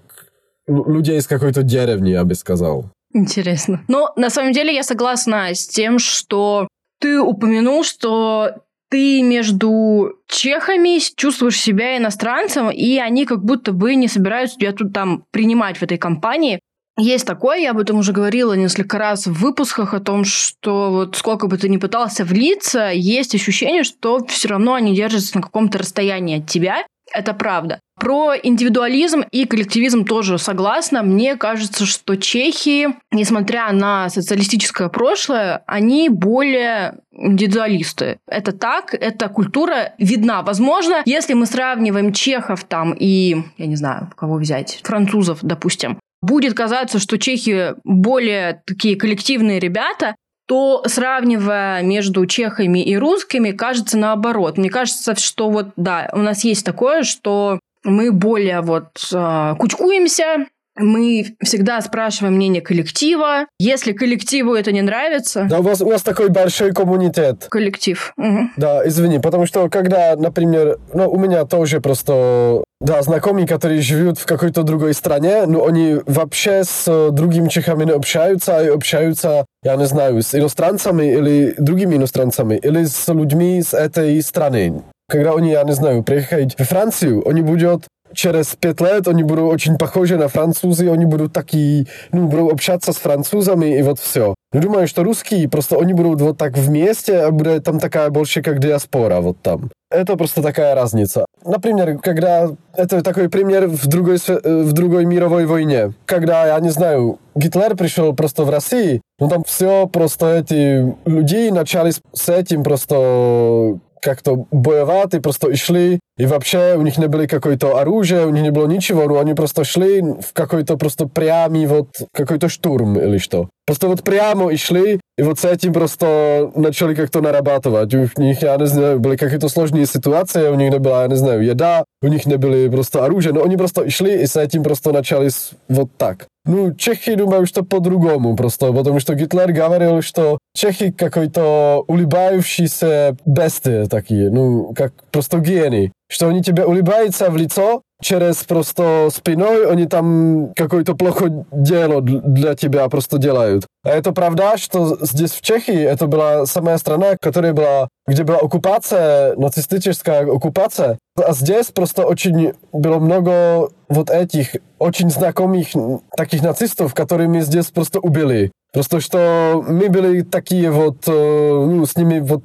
люди 0.68 1.12
из 1.12 1.28
какой-то 1.28 1.64
деревни, 1.64 2.12
я 2.12 2.24
бы 2.24 2.36
сказал. 2.36 2.86
Интересно. 3.14 3.84
Но 3.88 4.14
на 4.16 4.30
самом 4.30 4.54
деле 4.54 4.74
я 4.74 4.84
согласна 4.84 5.54
с 5.54 5.68
тем, 5.68 6.00
что 6.00 6.68
ты 7.00 7.20
упомянул, 7.20 7.84
что 7.84 8.52
ты 8.90 9.22
между 9.22 10.14
чехами 10.28 11.00
чувствуешь 11.16 11.60
себя 11.60 11.98
иностранцем, 11.98 12.70
и 12.72 12.98
они 12.98 13.26
как 13.26 13.44
будто 13.44 13.72
бы 13.72 13.96
не 13.96 14.08
собираются 14.08 14.58
тебя 14.58 14.74
тут 14.74 14.94
там 14.94 15.26
принимать 15.32 15.78
в 15.78 15.84
этой 15.84 15.98
компании. 15.98 16.60
Есть 17.00 17.26
такое, 17.26 17.60
я 17.60 17.72
об 17.72 17.80
этом 17.80 17.98
уже 17.98 18.12
говорила 18.12 18.54
несколько 18.54 18.98
раз 18.98 19.26
в 19.26 19.34
выпусках 19.34 19.94
о 19.94 20.02
том, 20.02 20.26
что 20.26 20.92
вот 20.92 21.16
сколько 21.16 21.48
бы 21.48 21.58
ты 21.58 21.70
ни 21.70 21.78
пытался 21.78 22.26
влиться, 22.26 22.92
есть 22.92 23.34
ощущение, 23.34 23.84
что 23.84 24.26
все 24.26 24.50
равно 24.50 24.74
они 24.74 24.94
держатся 24.94 25.38
на 25.38 25.42
каком-то 25.42 25.78
расстоянии 25.78 26.40
от 26.40 26.48
тебя. 26.48 26.84
Это 27.12 27.34
правда. 27.34 27.80
Про 28.00 28.34
индивидуализм 28.36 29.24
и 29.32 29.46
коллективизм 29.46 30.06
тоже 30.06 30.38
согласна. 30.38 31.02
Мне 31.02 31.36
кажется, 31.38 31.86
что 31.86 32.16
чехи, 32.18 32.90
несмотря 33.12 33.72
на 33.72 34.10
социалистическое 34.10 34.90
прошлое, 34.90 35.64
они 35.66 36.10
более 36.10 37.00
индивидуалисты. 37.12 38.20
Это 38.28 38.52
так, 38.52 38.94
эта 38.94 39.28
культура 39.30 39.94
видна. 39.98 40.44
Возможно, 40.44 41.02
если 41.06 41.34
мы 41.34 41.46
сравниваем 41.46 42.14
чехов 42.14 42.64
там 42.64 42.94
и, 42.94 43.38
я 43.58 43.66
не 43.66 43.76
знаю, 43.76 44.12
кого 44.16 44.36
взять, 44.36 44.80
французов, 44.84 45.40
допустим, 45.42 45.98
будет 46.22 46.54
казаться, 46.54 47.00
что 47.00 47.18
чехи 47.18 47.76
более 47.84 48.62
такие 48.66 48.96
коллективные 48.96 49.60
ребята, 49.60 50.16
то 50.48 50.84
сравнивая 50.88 51.84
между 51.84 52.26
чехами 52.26 52.84
и 52.84 52.98
русскими, 52.98 53.52
кажется 53.52 53.98
наоборот. 53.98 54.58
Мне 54.58 54.70
кажется, 54.70 55.16
что 55.16 55.50
вот, 55.50 55.70
да, 55.76 56.10
у 56.14 56.20
нас 56.20 56.44
есть 56.44 56.66
такое, 56.66 57.04
что 57.04 57.60
мы 57.84 58.12
более 58.12 58.62
вот 58.62 58.88
э, 59.14 59.56
кучкуемся, 59.60 60.48
мы 60.80 61.36
всегда 61.44 61.82
спрашиваем 61.82 62.36
мнение 62.36 62.62
коллектива. 62.62 63.46
Если 63.60 63.92
коллективу 63.92 64.54
это 64.54 64.72
не 64.72 64.82
нравится... 64.82 65.46
Да, 65.50 65.60
у 65.60 65.62
вас, 65.62 65.82
у 65.82 65.90
вас 65.90 66.02
такой 66.02 66.30
большой 66.30 66.72
коммунитет. 66.72 67.48
Коллектив. 67.50 68.14
Угу. 68.18 68.40
Да, 68.58 68.88
извини, 68.88 69.20
потому 69.20 69.46
что 69.46 69.70
когда, 69.70 70.16
например, 70.16 70.80
ну, 70.94 71.10
у 71.10 71.20
меня 71.20 71.46
тоже 71.46 71.82
просто, 71.82 72.64
да, 72.82 73.02
знакомые, 73.02 73.48
которые 73.48 73.82
живут 73.82 74.20
в 74.20 74.26
какой-то 74.26 74.64
другой 74.64 74.94
стране, 74.94 75.46
но 75.46 75.66
они 75.66 75.98
вообще 76.06 76.64
с 76.64 77.12
другими 77.12 77.50
чехами 77.50 77.86
не 77.86 77.92
общаются, 77.92 78.58
а 78.58 78.74
общаются, 78.74 79.46
я 79.64 79.76
не 79.76 79.86
знаю, 79.86 80.22
с 80.22 80.34
иностранцами 80.34 81.04
или 81.06 81.56
другими 81.58 81.96
иностранцами, 81.96 82.56
или 82.56 82.86
с 82.86 83.08
людьми 83.08 83.62
с 83.62 83.74
этой 83.74 84.22
страны 84.22 84.82
когда 85.10 85.34
они, 85.34 85.52
я 85.52 85.64
не 85.64 85.74
знаю, 85.74 86.04
приехают 86.04 86.54
в 86.54 86.64
Францию, 86.64 87.28
они 87.28 87.42
будут 87.42 87.86
через 88.14 88.56
пять 88.56 88.82
лет 88.82 89.08
они 89.08 89.24
будут 89.24 89.52
очень 89.52 89.78
похожи 89.78 90.18
на 90.18 90.28
французы, 90.28 90.90
они 90.90 91.06
будут 91.06 91.34
такие, 91.34 91.88
ну, 92.12 92.28
будут 92.28 92.54
общаться 92.54 92.94
с 92.94 92.98
французами 92.98 93.78
и 93.78 93.82
вот 93.82 94.00
все. 94.00 94.36
Думаю, 94.52 94.88
что 94.88 95.04
русские 95.04 95.48
просто, 95.48 95.78
они 95.78 95.94
будут 95.94 96.22
вот 96.22 96.38
так 96.38 96.58
вместе, 96.58 97.20
а 97.20 97.32
будет 97.32 97.64
там 97.64 97.80
такая 97.80 98.10
больше 98.10 98.42
как 98.42 98.60
диаспора 98.60 99.22
вот 99.22 99.38
там. 99.42 99.70
Это 99.92 100.18
просто 100.18 100.42
такая 100.42 100.74
разница. 100.76 101.26
Например, 101.46 102.00
когда... 102.00 102.50
Это 102.74 103.04
такой 103.04 103.30
пример 103.30 103.68
в 103.68 103.88
другой, 103.88 104.18
в 104.18 104.74
другой 104.74 105.06
мировой 105.06 105.46
войне. 105.46 105.94
Когда, 106.06 106.48
я 106.48 106.60
не 106.60 106.70
знаю, 106.70 107.20
Гитлер 107.36 107.76
пришел 107.76 108.14
просто 108.14 108.44
в 108.44 108.50
Россию, 108.50 109.02
ну 109.20 109.30
там 109.30 109.44
все 109.44 109.88
просто 109.88 110.38
эти 110.38 110.96
люди 111.06 111.50
начали 111.50 111.92
с 111.92 112.30
этим 112.30 112.64
просто 112.64 113.80
как-то 114.02 114.46
боеваты, 114.52 115.22
просто 115.22 115.56
шли, 115.56 116.00
и 116.18 116.26
вообще 116.26 116.76
у 116.78 116.82
них 116.82 116.98
не 116.98 117.08
было 117.08 117.26
какое-то 117.28 117.78
оружие, 117.78 118.26
у 118.26 118.30
них 118.30 118.44
не 118.44 118.52
было 118.52 118.68
ничего, 118.68 119.06
но 119.06 119.20
они 119.20 119.34
просто 119.34 119.64
шли 119.64 120.02
в 120.02 120.34
какой-то 120.34 120.78
просто 120.78 121.08
прямый 121.08 121.66
вот 121.66 121.90
какой-то 122.14 122.50
штурм 122.50 123.00
или 123.00 123.18
что. 123.18 123.50
Просто 123.66 123.88
вот 123.88 124.04
прямо 124.04 124.52
и 124.52 124.58
шли, 124.58 125.00
и 125.20 125.22
вот 125.22 125.38
с 125.38 125.44
этим 125.44 125.74
просто 125.74 126.50
начали 126.56 126.96
как-то 126.96 127.20
нарабатывать. 127.20 127.94
У 127.94 127.98
них, 128.22 128.42
я 128.42 128.56
не 128.56 128.68
знаю, 128.68 129.00
были 129.02 129.18
какие-то 129.18 129.50
сложные 129.50 129.86
ситуации, 129.86 130.48
у 130.48 130.56
них 130.56 130.72
не 130.72 130.80
была, 130.80 131.02
я 131.02 131.08
не 131.10 131.18
знаю, 131.18 131.44
еда, 131.44 131.84
у 132.02 132.08
них 132.08 132.26
не 132.26 132.38
были 132.38 132.70
просто 132.70 133.04
оружие, 133.04 133.34
но 133.34 133.44
они 133.44 133.58
просто 133.58 133.90
шли 133.90 134.22
и 134.22 134.26
с 134.26 134.38
этим 134.38 134.64
просто 134.64 134.94
начали 134.94 135.30
вот 135.68 135.90
так. 135.98 136.28
Ну, 136.46 136.74
Чехи 136.74 137.16
думаю, 137.16 137.46
что 137.46 137.64
по-другому 137.64 138.38
просто, 138.38 138.72
потому 138.72 139.02
что 139.02 139.14
Гитлер 139.14 139.52
говорил, 139.52 140.02
что 140.02 140.38
Чехи 140.56 140.92
какой-то 140.92 141.84
улыбающиеся 141.88 143.18
бесты 143.26 143.88
такие, 143.88 144.30
ну, 144.30 144.74
как 144.74 144.94
просто 145.12 145.40
гений 145.40 145.92
что 146.10 146.28
они 146.28 146.42
тебе 146.42 146.66
улыбаются 146.66 147.30
в 147.30 147.38
лицо, 147.38 147.84
через 148.02 148.44
просто 148.44 149.10
спиной 149.14 149.70
они 149.70 149.86
там 149.86 150.54
какое-то 150.56 150.96
плохое 150.96 151.46
дело 151.52 152.02
для 152.02 152.56
тебя 152.56 152.88
просто 152.90 153.18
делают. 153.18 153.66
А 153.84 153.90
это 153.90 154.12
правда, 154.12 154.58
что 154.58 154.98
здесь 155.02 155.32
в 155.32 155.42
Чехии 155.42 155.82
это 155.82 156.08
была 156.08 156.46
самая 156.46 156.78
страна, 156.78 157.18
которая 157.22 157.54
была, 157.54 157.88
где 158.08 158.24
была 158.24 158.40
оккупация, 158.40 159.36
нацистическая 159.36 160.26
оккупация. 160.26 160.98
А 161.18 161.34
здесь 161.34 161.68
просто 161.68 162.06
очень 162.06 162.54
было 162.72 163.00
много 163.00 163.70
вот 163.90 164.10
этих 164.10 164.56
очень 164.78 165.10
знакомых 165.10 165.68
таких 166.16 166.42
нацистов, 166.42 166.94
которые 166.94 167.28
мы 167.28 167.42
здесь 167.42 167.66
просто 167.66 168.00
убили. 168.00 168.52
Просто 168.72 169.02
что 169.02 169.64
мы 169.68 169.90
были 169.90 170.22
такие 170.22 170.70
вот, 170.72 171.08
ну, 171.08 171.86
с 171.86 171.96
ними 171.96 172.20
вот 172.20 172.44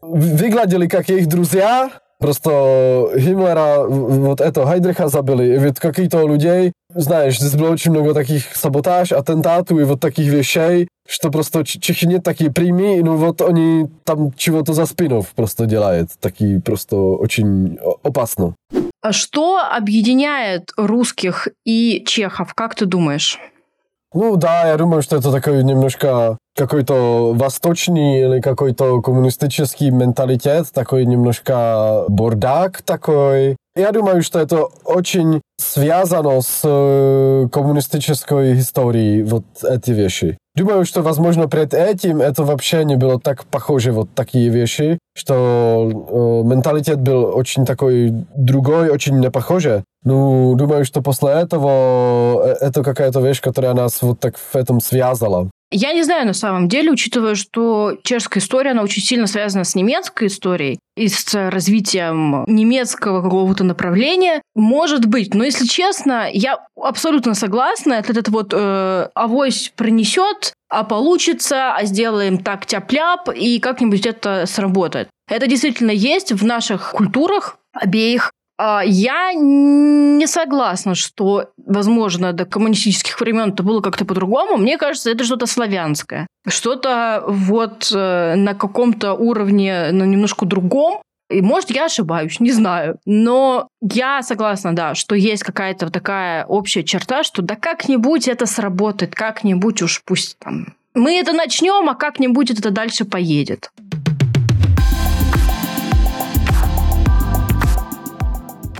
выглядели 0.00 0.86
как 0.86 1.08
их 1.10 1.26
друзья, 1.26 1.90
Просто 2.18 2.50
Himmlera, 3.14 3.86
вот 3.86 4.40
этого 4.40 4.74
Heidricha 4.74 5.08
забили, 5.08 5.54
и 5.54 5.58
вот 5.58 5.78
какие-то 5.78 6.26
людей, 6.26 6.72
знаешь, 6.94 7.38
здесь 7.38 7.54
было 7.54 7.72
очень 7.72 7.90
много 7.90 8.14
таких 8.14 8.56
саботаж, 8.56 9.12
атентатов 9.12 9.78
и 9.78 9.84
вот 9.84 10.00
таких 10.00 10.32
вещей, 10.32 10.88
что 11.06 11.30
просто 11.30 11.64
Чехи 11.64 12.06
нет 12.06 12.22
такие 12.22 12.50
прямые, 12.50 13.04
ну 13.04 13.16
вот 13.16 13.42
они 13.42 13.88
там 14.04 14.32
чего-то 14.32 14.72
за 14.72 14.86
спинов 14.86 15.28
просто 15.34 15.66
делают, 15.66 16.10
такие 16.18 16.60
просто 16.60 16.96
очень 16.96 17.78
опасно. 18.02 18.54
А 19.02 19.12
что 19.12 19.60
объединяет 19.60 20.72
русских 20.76 21.48
и 21.64 22.02
чехов, 22.06 22.54
как 22.54 22.74
ты 22.74 22.86
думаешь? 22.86 23.38
Ну 24.14 24.36
да, 24.36 24.68
я 24.68 24.76
думаю, 24.78 25.02
что 25.02 25.16
это 25.16 25.30
такой 25.30 25.62
немножко 25.62 26.38
какой-то 26.56 27.34
восточный 27.34 28.22
или 28.22 28.40
какой-то 28.40 29.02
коммунистический 29.02 29.90
менталитет, 29.90 30.66
такой 30.72 31.04
немножко 31.04 32.04
бордак 32.08 32.82
такой. 32.82 33.56
Я 33.76 33.92
думаю, 33.92 34.22
что 34.22 34.40
это 34.40 34.68
очень 34.84 35.42
связано 35.60 36.40
с 36.40 36.62
э, 36.64 37.48
коммунистической 37.52 38.58
историей, 38.58 39.22
вот 39.22 39.44
эти 39.62 39.90
вещи. 39.90 40.38
Думаю, 40.56 40.86
что, 40.86 41.02
возможно, 41.02 41.46
перед 41.46 41.74
этим 41.74 42.22
это 42.22 42.42
вообще 42.42 42.84
не 42.84 42.96
было 42.96 43.20
так 43.20 43.44
похоже, 43.44 43.92
вот 43.92 44.08
такие 44.14 44.48
вещи, 44.48 44.98
что 45.14 45.90
э, 45.90 46.48
менталитет 46.48 46.98
был 47.00 47.36
очень 47.36 47.66
такой 47.66 48.14
другой, 48.34 48.88
очень 48.88 49.18
не 49.18 49.30
похожий. 49.30 49.82
Ну, 50.04 50.54
думаю, 50.54 50.86
что 50.86 51.02
после 51.02 51.32
этого 51.32 52.46
э, 52.46 52.56
это 52.62 52.82
какая-то 52.82 53.20
вещь, 53.20 53.42
которая 53.42 53.74
нас 53.74 54.00
вот 54.00 54.20
так 54.20 54.36
в 54.38 54.56
этом 54.56 54.80
связала. 54.80 55.50
Я 55.72 55.92
не 55.92 56.04
знаю 56.04 56.26
на 56.26 56.32
самом 56.32 56.68
деле, 56.68 56.92
учитывая, 56.92 57.34
что 57.34 57.98
чешская 58.04 58.40
история, 58.40 58.70
она 58.70 58.82
очень 58.82 59.02
сильно 59.02 59.26
связана 59.26 59.64
с 59.64 59.74
немецкой 59.74 60.28
историей 60.28 60.78
и 60.96 61.08
с 61.08 61.34
развитием 61.50 62.44
немецкого 62.46 63.20
какого-то 63.20 63.64
направления. 63.64 64.42
Может 64.54 65.06
быть, 65.06 65.34
но 65.34 65.42
если 65.42 65.66
честно, 65.66 66.28
я 66.32 66.64
абсолютно 66.80 67.34
согласна. 67.34 67.94
Этот 67.94 68.28
вот 68.28 68.52
э, 68.54 69.08
авось 69.14 69.72
пронесет, 69.74 70.54
а 70.68 70.84
получится, 70.84 71.74
а 71.74 71.84
сделаем 71.84 72.38
так 72.38 72.64
тяп-ляп, 72.64 73.28
и 73.34 73.58
как-нибудь 73.58 74.06
это 74.06 74.44
сработает. 74.46 75.08
Это 75.28 75.48
действительно 75.48 75.90
есть 75.90 76.32
в 76.32 76.44
наших 76.44 76.92
культурах 76.92 77.58
обеих. 77.72 78.30
А, 78.58 78.82
я 78.84 79.32
не 79.34 80.26
согласна, 80.26 80.94
что, 80.94 81.50
возможно, 81.58 82.32
до 82.32 82.46
коммунистических 82.46 83.20
времен 83.20 83.50
это 83.50 83.62
было 83.62 83.80
как-то 83.80 84.04
по-другому. 84.04 84.56
Мне 84.56 84.78
кажется, 84.78 85.10
это 85.10 85.24
что-то 85.24 85.46
славянское. 85.46 86.26
Что-то 86.48 87.24
вот 87.26 87.90
э, 87.94 88.34
на 88.36 88.54
каком-то 88.54 89.12
уровне, 89.12 89.90
на 89.92 90.04
немножко 90.04 90.46
другом. 90.46 91.02
И, 91.28 91.42
может, 91.42 91.70
я 91.70 91.86
ошибаюсь, 91.86 92.40
не 92.40 92.52
знаю. 92.52 92.98
Но 93.04 93.68
я 93.82 94.22
согласна, 94.22 94.74
да, 94.74 94.94
что 94.94 95.14
есть 95.14 95.42
какая-то 95.42 95.90
такая 95.90 96.46
общая 96.46 96.84
черта, 96.84 97.24
что 97.24 97.42
да 97.42 97.56
как-нибудь 97.56 98.28
это 98.28 98.46
сработает, 98.46 99.14
как-нибудь 99.14 99.82
уж 99.82 100.02
пусть 100.04 100.38
там... 100.38 100.74
Мы 100.94 101.18
это 101.18 101.34
начнем, 101.34 101.90
а 101.90 101.94
как-нибудь 101.94 102.50
это 102.50 102.70
дальше 102.70 103.04
поедет. 103.04 103.70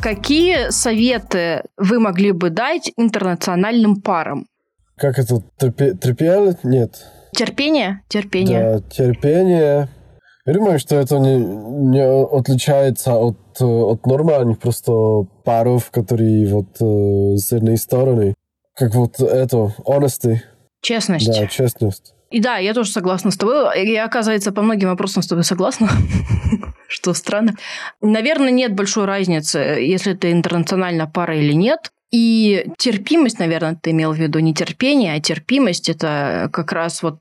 Какие 0.07 0.71
советы 0.71 1.65
вы 1.77 1.99
могли 1.99 2.31
бы 2.31 2.51
дать 2.51 2.93
интернациональным 2.97 4.01
парам? 4.01 4.47
Как 4.97 5.19
это? 5.19 5.43
Терпи... 5.59 6.59
Нет. 6.63 7.05
Терпение? 7.33 8.05
Терпение. 8.07 8.61
Да, 8.61 8.81
терпение. 8.89 9.89
Я 10.47 10.55
думаю, 10.55 10.79
что 10.79 10.95
это 10.95 11.19
не, 11.19 11.39
не 11.39 12.05
отличается 12.05 13.17
от, 13.17 13.61
от 13.61 14.07
нормальных 14.07 14.61
просто 14.61 14.93
паров, 15.45 15.91
которые 15.91 16.47
вот 16.55 16.81
э, 16.81 17.37
с 17.39 17.53
одной 17.53 17.77
стороны. 17.77 18.35
Как 18.77 18.95
вот 18.95 19.19
это, 19.19 19.75
honesty. 19.85 20.37
Честность. 20.83 21.27
Да, 21.27 21.49
честность. 21.49 22.15
И 22.31 22.41
да, 22.41 22.59
я 22.59 22.75
тоже 22.75 22.91
согласна 22.91 23.31
с 23.31 23.37
тобой. 23.37 23.89
Я, 23.89 24.05
оказывается, 24.05 24.53
по 24.53 24.63
многим 24.63 24.89
вопросам 24.89 25.23
с 25.23 25.27
тобой 25.27 25.45
согласна, 25.45 25.89
что 26.89 27.15
странно. 27.15 27.55
Наверное, 28.01 28.51
нет 28.51 28.75
большой 28.75 29.05
разницы, 29.05 29.59
если 29.59 30.13
это 30.13 30.31
интернациональная 30.31 31.07
пара 31.07 31.37
или 31.37 31.53
нет. 31.53 31.91
И 32.13 32.67
терпимость, 32.79 33.39
наверное, 33.39 33.79
ты 33.81 33.91
имел 33.91 34.13
в 34.13 34.17
виду 34.17 34.39
не 34.39 34.55
терпение, 34.55 35.15
а 35.15 35.21
терпимость– 35.21 35.89
это 35.91 36.49
как 36.53 36.73
раз 36.73 37.03
вот 37.03 37.19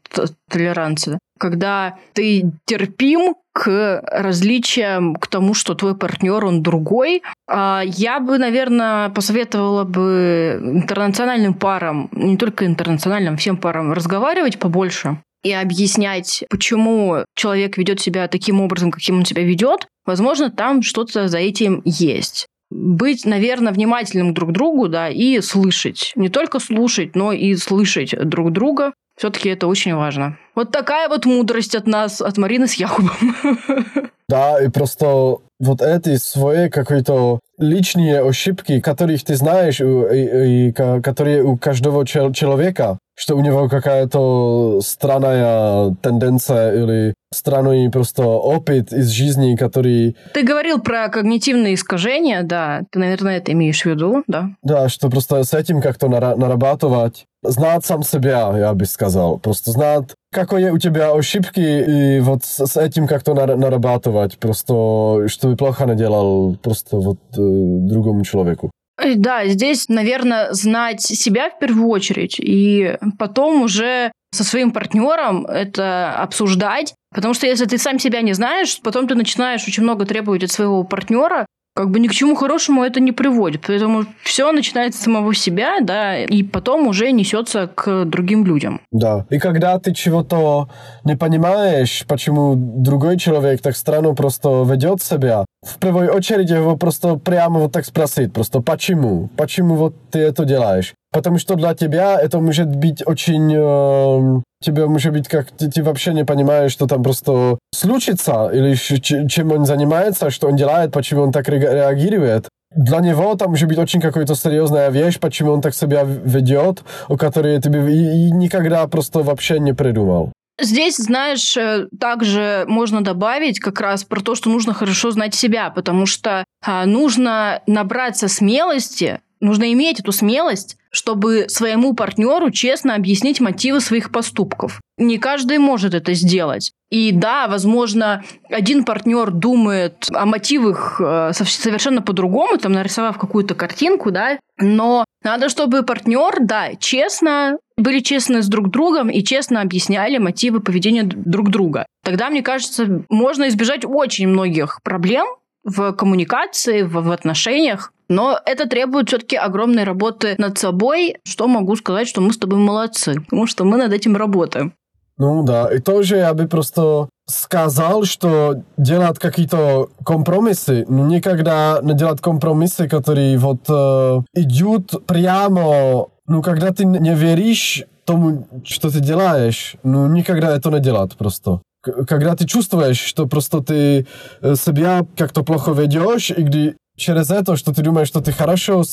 толеранция. 0.50 1.20
Когда 1.40 1.98
ты 2.14 2.52
терпим 2.66 3.36
к 3.52 4.02
различиям, 4.12 5.16
к 5.16 5.28
тому, 5.28 5.54
что 5.54 5.76
твой 5.76 5.96
партнер, 5.98 6.44
он 6.46 6.62
другой. 6.62 7.24
А 7.48 7.82
я 7.84 8.20
бы, 8.20 8.38
наверное, 8.38 9.10
посоветовала 9.10 9.86
бы 9.86 10.60
интернациональным 10.62 11.54
парам, 11.54 12.10
не 12.12 12.38
только 12.38 12.66
интернациональным, 12.66 13.38
всем 13.38 13.58
парам 13.58 13.94
разговаривать 13.94 14.60
побольше 14.60 15.18
и 15.46 15.52
объяснять, 15.52 16.44
почему 16.50 17.24
человек 17.36 17.78
ведет 17.78 18.02
себя 18.02 18.28
таким 18.28 18.62
образом, 18.62 18.92
каким 18.92 19.18
он 19.18 19.26
себя 19.26 19.44
ведет, 19.44 19.88
возможно, 20.06 20.50
там 20.50 20.82
что-то 20.82 21.28
за 21.28 21.38
этим 21.38 21.84
есть 21.86 22.48
быть, 22.72 23.26
наверное, 23.26 23.72
внимательным 23.72 24.34
друг 24.34 24.50
к 24.50 24.54
другу, 24.54 24.88
да, 24.90 25.08
и 25.08 25.40
слышать. 25.40 26.12
Не 26.16 26.30
только 26.30 26.60
слушать, 26.60 27.16
но 27.16 27.32
и 27.32 27.56
слышать 27.56 28.16
друг 28.28 28.52
друга. 28.52 28.92
Все-таки 29.18 29.50
это 29.50 29.68
очень 29.68 29.96
важно. 29.96 30.38
Вот 30.56 30.72
такая 30.72 31.08
вот 31.08 31.26
мудрость 31.26 31.76
от 31.76 31.88
нас, 31.88 32.22
от 32.22 32.38
Марины 32.38 32.68
с 32.68 32.74
Якубом. 32.74 33.36
Да, 34.28 34.62
и 34.62 34.70
просто 34.70 35.38
вот 35.60 35.82
эти 35.82 36.18
свои 36.18 36.70
какие-то 36.70 37.40
личные 37.58 38.22
ошибки, 38.22 38.82
которых 38.82 39.24
ты 39.24 39.36
знаешь, 39.36 39.80
и, 39.80 40.68
и, 40.68 40.72
которые 40.74 41.44
у 41.44 41.58
каждого 41.58 42.06
человека, 42.06 42.98
что 43.18 43.36
у 43.36 43.42
него 43.42 43.70
какая-то 43.70 44.82
странная 44.82 45.96
тенденция 46.02 46.74
или 46.74 47.14
странный 47.34 47.90
просто 47.90 48.24
опыт 48.24 48.92
из 48.92 49.10
жизни, 49.10 49.56
который... 49.56 50.18
Ты 50.34 50.44
говорил 50.44 50.80
про 50.80 51.08
когнитивные 51.08 51.76
искажения, 51.76 52.44
да, 52.44 52.82
ты, 52.92 53.00
наверное, 53.00 53.38
это 53.38 53.54
имеешь 53.54 53.82
в 53.82 53.86
виду, 53.86 54.24
да? 54.28 54.50
Да, 54.64 54.90
что 54.90 55.10
просто 55.10 55.44
с 55.44 55.54
этим 55.54 55.82
как-то 55.82 56.10
нарабатывать, 56.10 57.26
знать 57.44 57.86
сам 57.86 58.04
себя, 58.04 58.54
я 58.58 58.74
бы 58.74 58.86
сказал, 58.86 59.40
просто 59.40 59.72
знать, 59.72 60.10
какие 60.36 60.70
у 60.70 60.78
тебя 60.78 61.14
ошибки, 61.14 61.60
и 61.60 62.20
вот 62.20 62.44
с 62.44 62.78
этим 62.78 63.08
как-то 63.08 63.34
нарабатывать, 63.34 64.38
просто 64.38 65.28
чтобы 65.28 65.56
плохо 65.56 65.86
наделал 65.86 66.56
просто 66.62 66.98
вот 66.98 67.20
э, 67.38 67.40
другому 67.40 68.24
человеку. 68.24 68.72
Э, 69.02 69.16
да, 69.16 69.48
здесь, 69.48 69.88
наверное, 69.90 70.54
знать 70.54 71.02
себя 71.02 71.50
в 71.50 71.60
первую 71.60 71.88
очередь, 71.88 72.36
и 72.40 72.98
потом 73.18 73.62
уже 73.62 74.12
со 74.34 74.44
своим 74.44 74.72
партнером 74.72 75.46
это 75.46 76.12
обсуждать. 76.12 76.94
Потому 77.14 77.34
что 77.34 77.48
если 77.48 77.66
ты 77.66 77.78
сам 77.78 77.98
себя 78.00 78.22
не 78.22 78.34
знаешь, 78.34 78.80
потом 78.84 79.08
ты 79.08 79.16
начинаешь 79.16 79.66
очень 79.66 79.84
много 79.84 80.06
требовать 80.06 80.44
от 80.44 80.52
своего 80.52 80.84
партнера, 80.84 81.46
как 81.76 81.92
бы 81.92 82.00
ни 82.00 82.08
к 82.08 82.14
чему 82.14 82.36
хорошему 82.36 82.84
это 82.84 83.02
не 83.02 83.12
приводит. 83.12 83.66
Поэтому 83.68 84.06
все 84.24 84.52
начинается 84.52 85.02
с 85.02 85.04
самого 85.04 85.36
себя, 85.36 85.82
да, 85.82 86.18
и 86.18 86.42
потом 86.42 86.88
уже 86.88 87.12
несется 87.12 87.68
к 87.68 88.06
другим 88.06 88.46
людям. 88.46 88.80
Да. 88.92 89.26
И 89.30 89.40
когда 89.40 89.78
ты 89.78 89.94
чего-то 89.94 90.70
не 91.04 91.18
понимаешь, 91.18 92.06
почему 92.08 92.56
другой 92.56 93.18
человек 93.18 93.62
так 93.62 93.76
странно 93.76 94.16
просто 94.16 94.64
ведет 94.64 95.02
себя, 95.02 95.46
в 95.66 95.78
первую 95.78 96.14
очередь 96.14 96.50
его 96.50 96.78
просто 96.78 97.18
прямо 97.18 97.60
вот 97.60 97.74
так 97.74 97.86
спросить, 97.86 98.32
просто 98.32 98.62
почему? 98.62 99.30
Почему 99.36 99.76
вот 99.76 99.96
ты 100.12 100.20
это 100.20 100.46
делаешь? 100.46 100.94
Потому 101.16 101.38
что 101.38 101.56
для 101.56 101.74
тебя 101.74 102.20
это 102.20 102.42
может 102.42 102.76
быть 102.76 103.02
очень... 103.08 103.50
Э, 103.56 104.42
тебе 104.62 104.86
может 104.86 105.14
быть 105.14 105.30
как... 105.30 105.50
Ты, 105.50 105.72
ты 105.72 105.82
вообще 105.82 106.14
не 106.14 106.26
понимаешь, 106.26 106.74
что 106.74 106.88
там 106.88 107.04
просто 107.04 107.58
случится, 107.74 108.50
или 108.54 108.76
чем 108.76 109.54
он 109.54 109.66
занимается, 109.66 110.30
что 110.30 110.50
он 110.50 110.58
делает, 110.58 110.92
почему 110.92 111.22
он 111.22 111.32
так 111.32 111.48
реагирует. 111.48 112.50
Для 112.76 113.00
него 113.00 113.34
там 113.36 113.52
может 113.52 113.70
быть 113.70 113.78
очень 113.78 114.02
какая-то 114.02 114.36
серьезная 114.36 114.90
вещь, 114.90 115.18
почему 115.18 115.54
он 115.54 115.62
так 115.62 115.74
себя 115.74 116.04
ведет, 116.04 116.84
о 117.08 117.16
которой 117.16 117.62
ты 117.62 117.70
бы 117.70 117.90
и, 117.90 118.28
и 118.28 118.32
никогда 118.32 118.86
просто 118.88 119.20
вообще 119.20 119.60
не 119.60 119.72
придумал. 119.72 120.34
Здесь, 120.60 120.98
знаешь, 120.98 121.56
э, 121.56 121.88
также 121.98 122.66
можно 122.68 123.02
добавить 123.02 123.62
как 123.62 123.80
раз 123.80 124.04
про 124.04 124.20
то, 124.20 124.36
что 124.36 124.50
нужно 124.50 124.74
хорошо 124.74 125.12
знать 125.12 125.34
себя, 125.34 125.70
потому 125.70 126.06
что 126.06 126.44
а, 126.62 126.86
нужно 126.86 127.62
набраться 127.68 128.28
смелости 128.28 129.22
Нужно 129.40 129.72
иметь 129.74 130.00
эту 130.00 130.12
смелость, 130.12 130.78
чтобы 130.92 131.46
своему 131.50 131.94
партнеру 131.94 132.52
честно 132.52 132.96
объяснить 132.96 133.42
мотивы 133.42 133.82
своих 133.82 134.12
поступков. 134.12 134.80
Не 134.98 135.18
каждый 135.18 135.58
может 135.58 135.94
это 135.94 136.14
сделать. 136.14 136.72
И 136.90 137.12
да, 137.12 137.48
возможно, 137.48 138.24
один 138.50 138.86
партнер 138.86 139.32
думает 139.32 140.08
о 140.14 140.26
мотивах 140.26 141.02
э, 141.02 141.32
совершенно 141.34 142.02
по-другому, 142.02 142.58
там 142.58 142.72
нарисовав 142.72 143.18
какую-то 143.18 143.56
картинку, 143.56 144.12
да, 144.12 144.40
но 144.58 145.04
надо, 145.24 145.50
чтобы 145.50 145.84
партнер, 145.84 146.38
да, 146.40 146.76
честно 146.76 147.58
были 147.78 148.00
честны 148.00 148.42
с 148.42 148.48
друг 148.48 148.70
другом 148.70 149.10
и 149.10 149.24
честно 149.24 149.62
объясняли 149.62 150.18
мотивы 150.18 150.62
поведения 150.62 151.04
друг 151.04 151.50
друга. 151.50 151.86
Тогда, 152.04 152.30
мне 152.30 152.42
кажется, 152.42 153.04
можно 153.10 153.50
избежать 153.50 153.84
очень 153.84 154.28
многих 154.28 154.80
проблем 154.84 155.28
в 155.66 155.92
коммуникации, 155.94 156.84
в, 156.84 156.94
в 156.94 157.12
отношениях, 157.12 157.92
но 158.08 158.40
это 158.46 158.70
требует 158.70 159.10
все-таки 159.10 159.36
огромной 159.36 159.84
работы 159.84 160.36
над 160.38 160.58
собой. 160.58 161.18
Что 161.26 161.48
могу 161.48 161.76
сказать, 161.76 162.08
что 162.08 162.22
мы 162.22 162.32
с 162.32 162.38
тобой 162.38 162.60
молодцы, 162.60 163.16
потому 163.22 163.48
что 163.48 163.66
мы 163.66 163.78
над 163.78 163.92
этим 163.92 164.16
работаем. 164.16 164.74
Ну 165.18 165.44
да, 165.44 165.74
и 165.74 165.80
тоже 165.80 166.18
я 166.18 166.34
бы 166.34 166.48
просто 166.48 167.10
сказал, 167.26 168.04
что 168.04 168.56
делать 168.78 169.18
какие-то 169.18 169.90
компромиссы, 170.06 170.86
ну 170.90 171.08
никогда 171.08 171.80
не 171.82 171.94
делать 171.94 172.22
компромиссы, 172.22 172.88
которые 172.88 173.38
вот 173.38 173.62
э, 173.70 174.22
идут 174.34 175.06
прямо, 175.08 176.08
ну 176.28 176.42
когда 176.42 176.72
ты 176.72 176.86
не 176.86 177.16
веришь 177.16 177.84
тому, 178.04 178.46
что 178.66 178.92
ты 178.92 179.00
делаешь, 179.00 179.76
ну 179.84 180.08
никогда 180.08 180.56
это 180.56 180.70
не 180.70 180.80
делать 180.80 181.16
просто 181.16 181.62
когда 182.08 182.36
ты 182.36 182.46
чувствуешь, 182.46 183.00
что 183.00 183.28
просто 183.28 183.62
ты 183.62 184.08
э, 184.42 184.56
себя 184.56 185.06
как-то 185.18 185.44
плохо 185.44 185.72
ведешь, 185.72 186.32
и 186.32 186.42
где 186.42 186.76
через 186.98 187.30
это, 187.30 187.56
что 187.56 187.74
ты 187.74 187.82
думаешь, 187.82 188.08
что 188.08 188.22
ты 188.22 188.32
хорошо, 188.32 188.84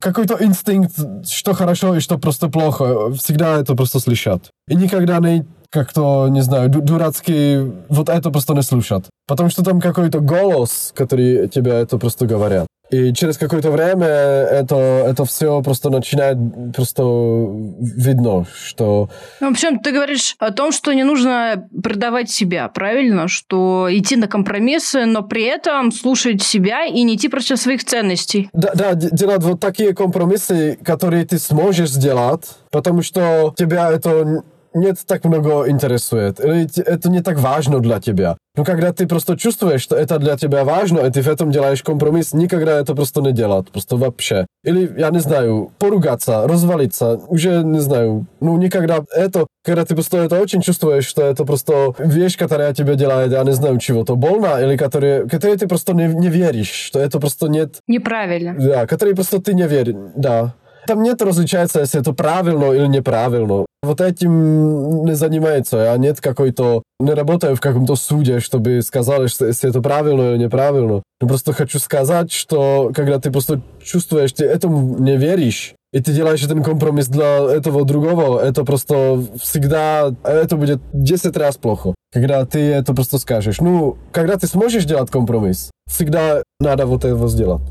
какой-то 0.00 0.36
инстинкт, 0.40 0.94
что 1.28 1.52
хорошо 1.52 1.96
и 1.96 2.00
что 2.00 2.18
просто 2.18 2.48
плохо, 2.48 3.12
всегда 3.12 3.60
это 3.60 3.74
просто 3.74 4.00
слышат. 4.00 4.50
И 4.68 4.74
никогда 4.74 5.18
не 5.18 5.44
как-то, 5.70 6.28
не 6.28 6.42
знаю, 6.42 6.68
дурацкий, 6.68 7.72
вот 7.88 8.08
это 8.08 8.30
просто 8.30 8.54
не 8.54 8.62
слушат. 8.62 9.06
Потому 9.26 9.48
что 9.48 9.64
там 9.64 9.80
какой-то 9.80 10.20
голос, 10.20 10.92
который 10.94 11.48
тебе 11.48 11.72
это 11.72 11.96
просто 11.98 12.26
говорят. 12.26 12.66
И 12.92 13.14
через 13.14 13.38
какое-то 13.38 13.70
время 13.70 14.06
это, 14.06 14.76
это 14.76 15.24
все 15.24 15.62
просто 15.62 15.88
начинает 15.88 16.36
просто 16.76 17.02
видно, 17.02 18.46
что... 18.54 19.08
Ну, 19.40 19.48
в 19.48 19.52
общем, 19.52 19.78
ты 19.78 19.92
говоришь 19.92 20.36
о 20.38 20.50
том, 20.50 20.72
что 20.72 20.92
не 20.92 21.02
нужно 21.02 21.66
предавать 21.82 22.30
себя, 22.30 22.68
правильно? 22.68 23.28
Что 23.28 23.88
идти 23.90 24.16
на 24.16 24.28
компромиссы, 24.28 25.06
но 25.06 25.22
при 25.22 25.44
этом 25.44 25.90
слушать 25.90 26.42
себя 26.42 26.84
и 26.84 27.02
не 27.02 27.16
идти 27.16 27.28
против 27.28 27.58
своих 27.58 27.82
ценностей. 27.82 28.50
Да, 28.52 28.72
да, 28.74 28.92
делать 28.92 29.42
вот 29.42 29.58
такие 29.58 29.94
компромиссы, 29.94 30.78
которые 30.84 31.24
ты 31.24 31.38
сможешь 31.38 31.88
сделать, 31.88 32.44
потому 32.70 33.00
что 33.00 33.54
тебя 33.56 33.90
это 33.90 34.42
нет 34.74 34.98
так 35.06 35.24
много 35.24 35.68
интересует, 35.68 36.40
это 36.40 37.08
не 37.08 37.22
так 37.22 37.38
важно 37.38 37.80
для 37.80 38.00
тебя. 38.00 38.36
Но 38.54 38.64
когда 38.64 38.92
ты 38.92 39.06
просто 39.06 39.36
чувствуешь, 39.38 39.80
что 39.80 39.96
это 39.96 40.18
для 40.18 40.36
тебя 40.36 40.64
важно, 40.64 41.00
и 41.00 41.10
ты 41.10 41.22
в 41.22 41.28
этом 41.28 41.50
делаешь 41.50 41.82
компромисс, 41.82 42.34
никогда 42.34 42.78
это 42.78 42.94
просто 42.94 43.22
не 43.22 43.32
делать, 43.32 43.70
просто 43.70 43.96
вообще. 43.96 44.46
Или, 44.62 44.92
я 44.98 45.08
не 45.08 45.20
знаю, 45.20 45.72
поругаться, 45.78 46.46
развалиться, 46.46 47.18
уже 47.28 47.62
не 47.64 47.80
знаю, 47.80 48.26
ну 48.40 48.58
никогда 48.58 49.04
это, 49.16 49.46
когда 49.64 49.86
ты 49.86 49.94
просто 49.94 50.18
это 50.18 50.38
очень 50.38 50.60
чувствуешь, 50.60 51.06
что 51.06 51.22
это 51.22 51.44
просто 51.46 51.94
вещь, 51.98 52.36
которая 52.36 52.74
тебе 52.74 52.94
делает, 52.94 53.32
я 53.32 53.42
не 53.42 53.52
знаю, 53.52 53.78
чего-то 53.78 54.16
больно, 54.16 54.60
или 54.62 54.76
которые, 54.76 55.26
которые 55.28 55.56
ты 55.56 55.66
просто 55.66 55.94
не, 55.94 56.08
не 56.08 56.28
веришь, 56.28 56.70
что 56.70 57.00
это 57.00 57.18
просто 57.18 57.48
нет... 57.48 57.76
Неправильно. 57.88 58.54
Да, 58.58 58.86
которые 58.86 59.14
просто 59.14 59.40
ты 59.40 59.54
не 59.54 59.66
веришь, 59.66 59.96
да. 60.14 60.54
Там 60.86 61.02
нет 61.02 61.22
различается, 61.22 61.80
если 61.80 62.00
это 62.00 62.12
правильно 62.12 62.72
или 62.72 62.86
неправильно. 62.86 63.66
Вот 63.82 64.00
этим 64.00 65.04
не 65.04 65.14
занимается, 65.14 65.92
а 65.92 65.96
нет 65.96 66.20
какой-то... 66.20 66.82
Не 67.00 67.14
работаю 67.14 67.56
в 67.56 67.60
каком-то 67.60 67.96
суде, 67.96 68.40
чтобы 68.40 68.80
сказали, 68.82 69.26
что 69.26 69.46
если 69.46 69.70
это 69.70 69.80
правильно 69.80 70.32
или 70.32 70.44
неправильно. 70.44 71.02
Но 71.20 71.28
просто 71.28 71.52
хочу 71.52 71.78
сказать, 71.78 72.30
что 72.30 72.92
когда 72.94 73.18
ты 73.18 73.30
просто 73.30 73.60
чувствуешь, 73.82 74.32
ты 74.32 74.44
этому 74.44 74.98
не 74.98 75.16
веришь, 75.16 75.74
и 75.92 76.00
ты 76.00 76.12
делаешь 76.12 76.44
один 76.44 76.62
компромисс 76.62 77.08
для 77.08 77.38
этого 77.38 77.84
другого, 77.84 78.40
это 78.40 78.64
просто 78.64 79.22
всегда, 79.40 80.14
это 80.24 80.56
будет 80.56 80.80
10 80.92 81.36
раз 81.36 81.56
плохо. 81.56 81.94
Когда 82.12 82.44
ты 82.44 82.60
это 82.60 82.94
просто 82.94 83.18
скажешь. 83.18 83.60
Ну, 83.60 83.96
когда 84.12 84.36
ты 84.36 84.46
сможешь 84.46 84.84
делать 84.84 85.10
компромисс, 85.10 85.70
всегда 85.88 86.42
надо 86.60 86.86
вот 86.86 87.04
это 87.04 87.28
сделать. 87.28 87.62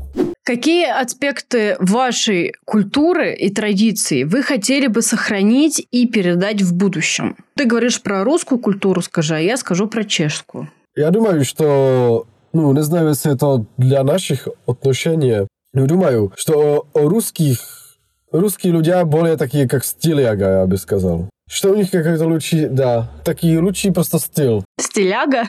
Какие 0.44 0.90
аспекты 0.90 1.76
вашей 1.78 2.54
культуры 2.64 3.32
и 3.32 3.48
традиций 3.48 4.24
вы 4.24 4.42
хотели 4.42 4.88
бы 4.88 5.00
сохранить 5.00 5.86
и 5.92 6.08
передать 6.08 6.62
в 6.62 6.74
будущем? 6.74 7.36
Ты 7.54 7.64
говоришь 7.64 8.02
про 8.02 8.24
русскую 8.24 8.58
культуру, 8.58 9.02
скажи, 9.02 9.36
а 9.36 9.38
я 9.38 9.56
скажу 9.56 9.86
про 9.86 10.02
чешскую. 10.02 10.68
Я 10.96 11.10
думаю, 11.10 11.44
что, 11.44 12.26
ну, 12.52 12.72
не 12.72 12.82
знаю, 12.82 13.10
если 13.10 13.34
это 13.34 13.64
для 13.76 14.02
наших 14.02 14.48
отношений, 14.66 15.46
Ну, 15.74 15.86
думаю, 15.86 16.32
что 16.36 16.86
у 16.92 17.08
русских, 17.08 17.96
русские 18.30 18.72
люди 18.72 18.92
более 19.04 19.36
такие, 19.36 19.66
как 19.68 19.84
стиляга, 19.84 20.60
я 20.60 20.66
бы 20.66 20.76
сказал. 20.76 21.30
Что 21.48 21.70
у 21.70 21.76
них 21.76 21.90
какой-то 21.90 22.26
лучший, 22.26 22.68
да, 22.68 23.10
такие 23.24 23.58
лучший 23.58 23.92
просто 23.92 24.18
стиль. 24.18 24.62
Стиляга? 24.78 25.44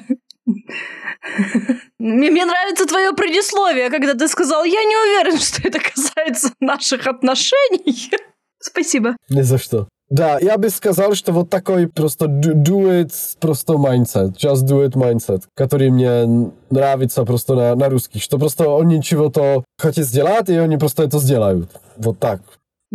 Мне, 2.00 2.46
нравится 2.46 2.86
твое 2.86 3.14
предисловие, 3.14 3.90
когда 3.90 4.14
ты 4.14 4.28
сказал, 4.28 4.64
я 4.64 4.84
не 4.84 4.96
уверен, 4.96 5.40
что 5.40 5.62
это 5.68 5.80
касается 5.80 6.52
наших 6.60 7.08
отношений. 7.08 8.12
Спасибо. 8.60 9.16
Ни 9.30 9.42
за 9.42 9.58
что. 9.58 9.88
Да, 10.10 10.38
я 10.40 10.58
бы 10.58 10.70
сказал, 10.70 11.16
что 11.16 11.32
вот 11.32 11.50
такой 11.50 11.88
просто 11.88 12.26
do 12.26 13.04
it, 13.04 13.12
просто 13.40 13.74
mindset, 13.74 14.36
just 14.36 14.68
do 14.68 14.86
it 14.86 14.92
mindset, 14.92 15.44
который 15.56 15.90
мне 15.90 16.52
нравится 16.70 17.24
просто 17.24 17.56
на, 17.56 17.76
на 17.76 17.90
русский, 17.90 18.20
что 18.20 18.38
просто 18.38 18.66
они 18.78 19.02
чего-то 19.02 19.64
хотят 19.80 20.06
сделать, 20.06 20.50
и 20.50 20.56
они 20.56 20.78
просто 20.78 21.04
это 21.04 21.18
сделают. 21.20 21.72
Вот 21.98 22.20
так. 22.20 22.42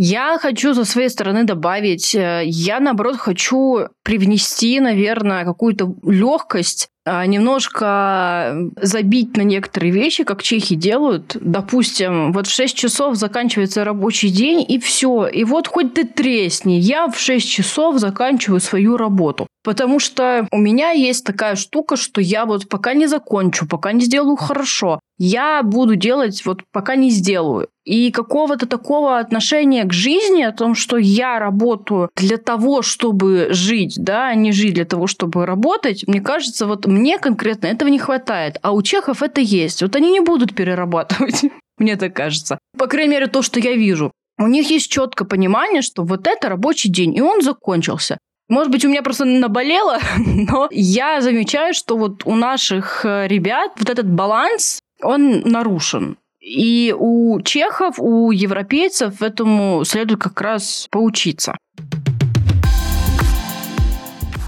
Я 0.01 0.39
хочу 0.39 0.75
со 0.75 0.85
своей 0.85 1.09
стороны 1.09 1.43
добавить, 1.43 2.15
э, 2.15 2.43
я 2.45 2.79
наоборот 2.79 3.17
хочу 3.17 3.89
привнести, 4.05 4.79
наверное, 4.79 5.45
какую-то 5.45 5.93
легкость 6.05 6.89
а, 7.05 7.27
немножко 7.27 8.71
забить 8.81 9.37
на 9.37 9.41
некоторые 9.41 9.91
вещи, 9.91 10.23
как 10.23 10.43
чехи 10.43 10.77
делают. 10.77 11.37
Допустим, 11.41 12.33
вот 12.33 12.47
в 12.47 12.55
6 12.55 12.77
часов 12.77 13.17
заканчивается 13.17 13.83
рабочий 13.83 14.29
день, 14.29 14.65
и 14.69 14.79
все. 14.79 15.27
И 15.27 15.43
вот 15.43 15.67
хоть 15.67 15.95
ты 15.95 16.05
тресни, 16.05 16.75
я 16.75 17.09
в 17.09 17.19
6 17.19 17.49
часов 17.49 17.99
заканчиваю 17.99 18.61
свою 18.61 18.97
работу. 18.99 19.49
Потому 19.69 19.99
что 19.99 20.49
у 20.51 20.57
меня 20.57 20.93
есть 20.93 21.27
такая 21.27 21.55
штука, 21.55 21.97
что 21.97 22.23
я 22.23 22.47
вот 22.47 22.71
пока 22.71 22.95
не 22.95 23.07
закончу, 23.07 23.69
пока 23.69 23.93
не 23.93 24.01
сделаю 24.01 24.35
хорошо, 24.35 24.99
я 25.19 25.63
буду 25.63 25.95
делать 25.95 26.43
вот 26.47 26.63
пока 26.73 26.97
не 26.97 27.11
сделаю. 27.11 27.69
И 27.85 28.11
какого-то 28.11 28.67
такого 28.67 29.19
отношения 29.19 29.85
к 29.85 29.93
жизни, 29.93 30.41
о 30.41 30.53
том, 30.53 30.75
что 30.75 30.97
я 30.97 31.39
работаю 31.39 32.09
для 32.17 32.39
того, 32.39 32.81
чтобы 32.81 33.49
жить, 33.51 33.97
да, 33.99 34.29
а 34.29 34.35
не 34.35 34.53
жить 34.53 34.73
для 34.73 34.87
того, 34.87 35.07
чтобы 35.07 35.45
работать, 35.45 36.09
мне 36.09 36.23
кажется, 36.23 36.67
вот 36.67 36.87
мне 36.87 37.19
конкретно 37.19 37.67
этого 37.67 37.91
не 37.91 37.99
хватает. 37.99 38.57
А 38.63 38.73
у 38.73 38.81
чехов 38.81 39.23
это 39.23 39.43
есть. 39.43 39.83
Вот 39.83 39.95
они 39.97 40.11
не 40.11 40.21
будут 40.21 40.55
перерабатывать, 40.55 41.43
мне 41.79 41.97
так 41.97 42.15
кажется. 42.15 42.59
По 42.79 42.87
крайней 42.87 43.11
мере, 43.11 43.27
то, 43.27 43.43
что 43.43 43.61
я 43.61 43.75
вижу. 43.75 44.13
У 44.39 44.47
них 44.47 44.71
есть 44.71 44.91
четкое 44.91 45.29
понимание, 45.29 45.83
что 45.83 46.05
вот 46.05 46.27
это 46.27 46.49
рабочий 46.49 46.89
день, 46.89 47.15
и 47.15 47.21
он 47.21 47.43
закончился. 47.43 48.17
Может 48.49 48.73
быть, 48.73 48.85
у 48.85 48.89
меня 48.89 49.03
просто 49.03 49.27
наболело, 49.27 49.99
но 50.27 50.69
я 50.71 51.21
замечаю, 51.21 51.75
что 51.75 51.99
вот 51.99 52.23
у 52.25 52.35
наших 52.35 53.05
э, 53.05 53.29
ребят 53.29 53.73
вот 53.79 53.91
этот 53.91 54.09
баланс, 54.09 54.81
он 55.03 55.41
нарушен. 55.41 56.17
И 56.41 56.95
у 56.99 57.43
чехов, 57.43 57.97
у 57.99 58.31
европейцев 58.31 59.21
этому 59.21 59.85
следует 59.85 60.21
как 60.21 60.41
раз 60.41 60.89
поучиться. 60.91 61.57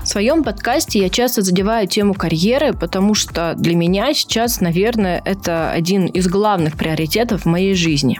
В 0.02 0.06
своем 0.06 0.44
подкасте 0.44 0.98
я 0.98 1.10
часто 1.10 1.42
задеваю 1.42 1.86
тему 1.86 2.14
карьеры, 2.14 2.72
потому 2.72 3.14
что 3.14 3.54
для 3.56 3.76
меня 3.76 4.14
сейчас, 4.14 4.62
наверное, 4.62 5.20
это 5.26 5.70
один 5.70 6.06
из 6.06 6.26
главных 6.26 6.78
приоритетов 6.78 7.42
в 7.42 7.46
моей 7.46 7.74
жизни. 7.74 8.18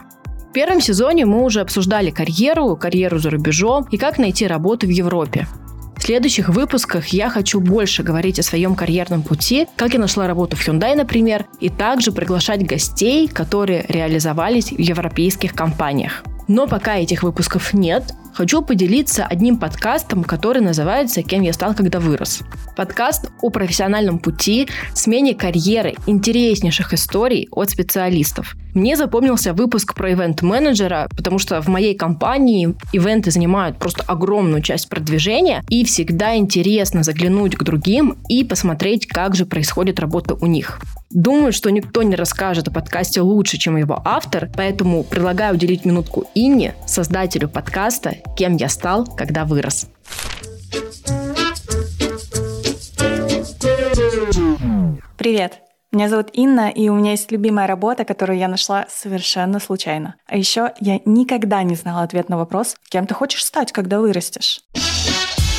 В 0.49 0.53
первом 0.53 0.79
сезоне 0.79 1.25
мы 1.25 1.43
уже 1.43 1.59
обсуждали 1.59 2.11
карьеру, 2.11 2.75
карьеру 2.75 3.17
за 3.17 3.31
рубежом 3.31 3.87
и 3.89 3.97
как 3.97 4.19
найти 4.19 4.45
работу 4.45 4.85
в 4.85 4.91
Европе. 4.91 5.47
В 6.01 6.03
следующих 6.03 6.49
выпусках 6.49 7.09
я 7.09 7.29
хочу 7.29 7.59
больше 7.59 8.01
говорить 8.01 8.39
о 8.39 8.43
своем 8.43 8.73
карьерном 8.73 9.21
пути, 9.21 9.67
как 9.75 9.93
я 9.93 9.99
нашла 9.99 10.25
работу 10.25 10.57
в 10.57 10.67
Hyundai, 10.67 10.95
например, 10.95 11.45
и 11.59 11.69
также 11.69 12.11
приглашать 12.11 12.65
гостей, 12.65 13.27
которые 13.27 13.85
реализовались 13.87 14.71
в 14.71 14.79
европейских 14.79 15.53
компаниях. 15.53 16.23
Но 16.47 16.65
пока 16.65 16.95
этих 16.95 17.21
выпусков 17.21 17.71
нет, 17.75 18.15
хочу 18.33 18.61
поделиться 18.61 19.25
одним 19.25 19.57
подкастом, 19.57 20.23
который 20.23 20.61
называется 20.61 21.23
«Кем 21.23 21.41
я 21.41 21.53
стал, 21.53 21.73
когда 21.73 21.99
вырос». 21.99 22.41
Подкаст 22.75 23.29
о 23.41 23.49
профессиональном 23.49 24.19
пути, 24.19 24.67
смене 24.93 25.35
карьеры, 25.35 25.95
интереснейших 26.07 26.93
историй 26.93 27.47
от 27.51 27.69
специалистов. 27.69 28.55
Мне 28.73 28.95
запомнился 28.95 29.53
выпуск 29.53 29.93
про 29.95 30.13
ивент-менеджера, 30.13 31.09
потому 31.15 31.39
что 31.39 31.61
в 31.61 31.67
моей 31.67 31.95
компании 31.95 32.73
ивенты 32.93 33.31
занимают 33.31 33.77
просто 33.77 34.03
огромную 34.03 34.61
часть 34.61 34.87
продвижения, 34.87 35.63
и 35.69 35.83
всегда 35.83 36.35
интересно 36.37 37.03
заглянуть 37.03 37.55
к 37.55 37.63
другим 37.63 38.17
и 38.29 38.43
посмотреть, 38.43 39.07
как 39.07 39.35
же 39.35 39.45
происходит 39.45 39.99
работа 39.99 40.35
у 40.35 40.45
них. 40.45 40.79
Думаю, 41.13 41.51
что 41.51 41.69
никто 41.71 42.03
не 42.03 42.15
расскажет 42.15 42.69
о 42.69 42.71
подкасте 42.71 43.21
лучше, 43.21 43.57
чем 43.57 43.75
его 43.75 44.01
автор, 44.05 44.49
поэтому 44.55 45.03
предлагаю 45.03 45.55
уделить 45.55 45.83
минутку 45.83 46.25
Инне, 46.35 46.75
создателю 46.87 47.49
подкаста 47.49 48.15
«Кем 48.37 48.55
я 48.55 48.69
стал, 48.69 49.05
когда 49.05 49.43
вырос». 49.43 49.89
Привет! 55.17 55.59
Меня 55.91 56.07
зовут 56.07 56.29
Инна, 56.31 56.69
и 56.69 56.87
у 56.87 56.95
меня 56.95 57.11
есть 57.11 57.29
любимая 57.33 57.67
работа, 57.67 58.05
которую 58.05 58.39
я 58.39 58.47
нашла 58.47 58.85
совершенно 58.89 59.59
случайно. 59.59 60.15
А 60.25 60.37
еще 60.37 60.71
я 60.79 61.01
никогда 61.03 61.63
не 61.63 61.75
знала 61.75 62.03
ответ 62.03 62.29
на 62.29 62.37
вопрос, 62.37 62.77
кем 62.89 63.05
ты 63.05 63.13
хочешь 63.13 63.43
стать, 63.43 63.73
когда 63.73 63.99
вырастешь. 63.99 64.61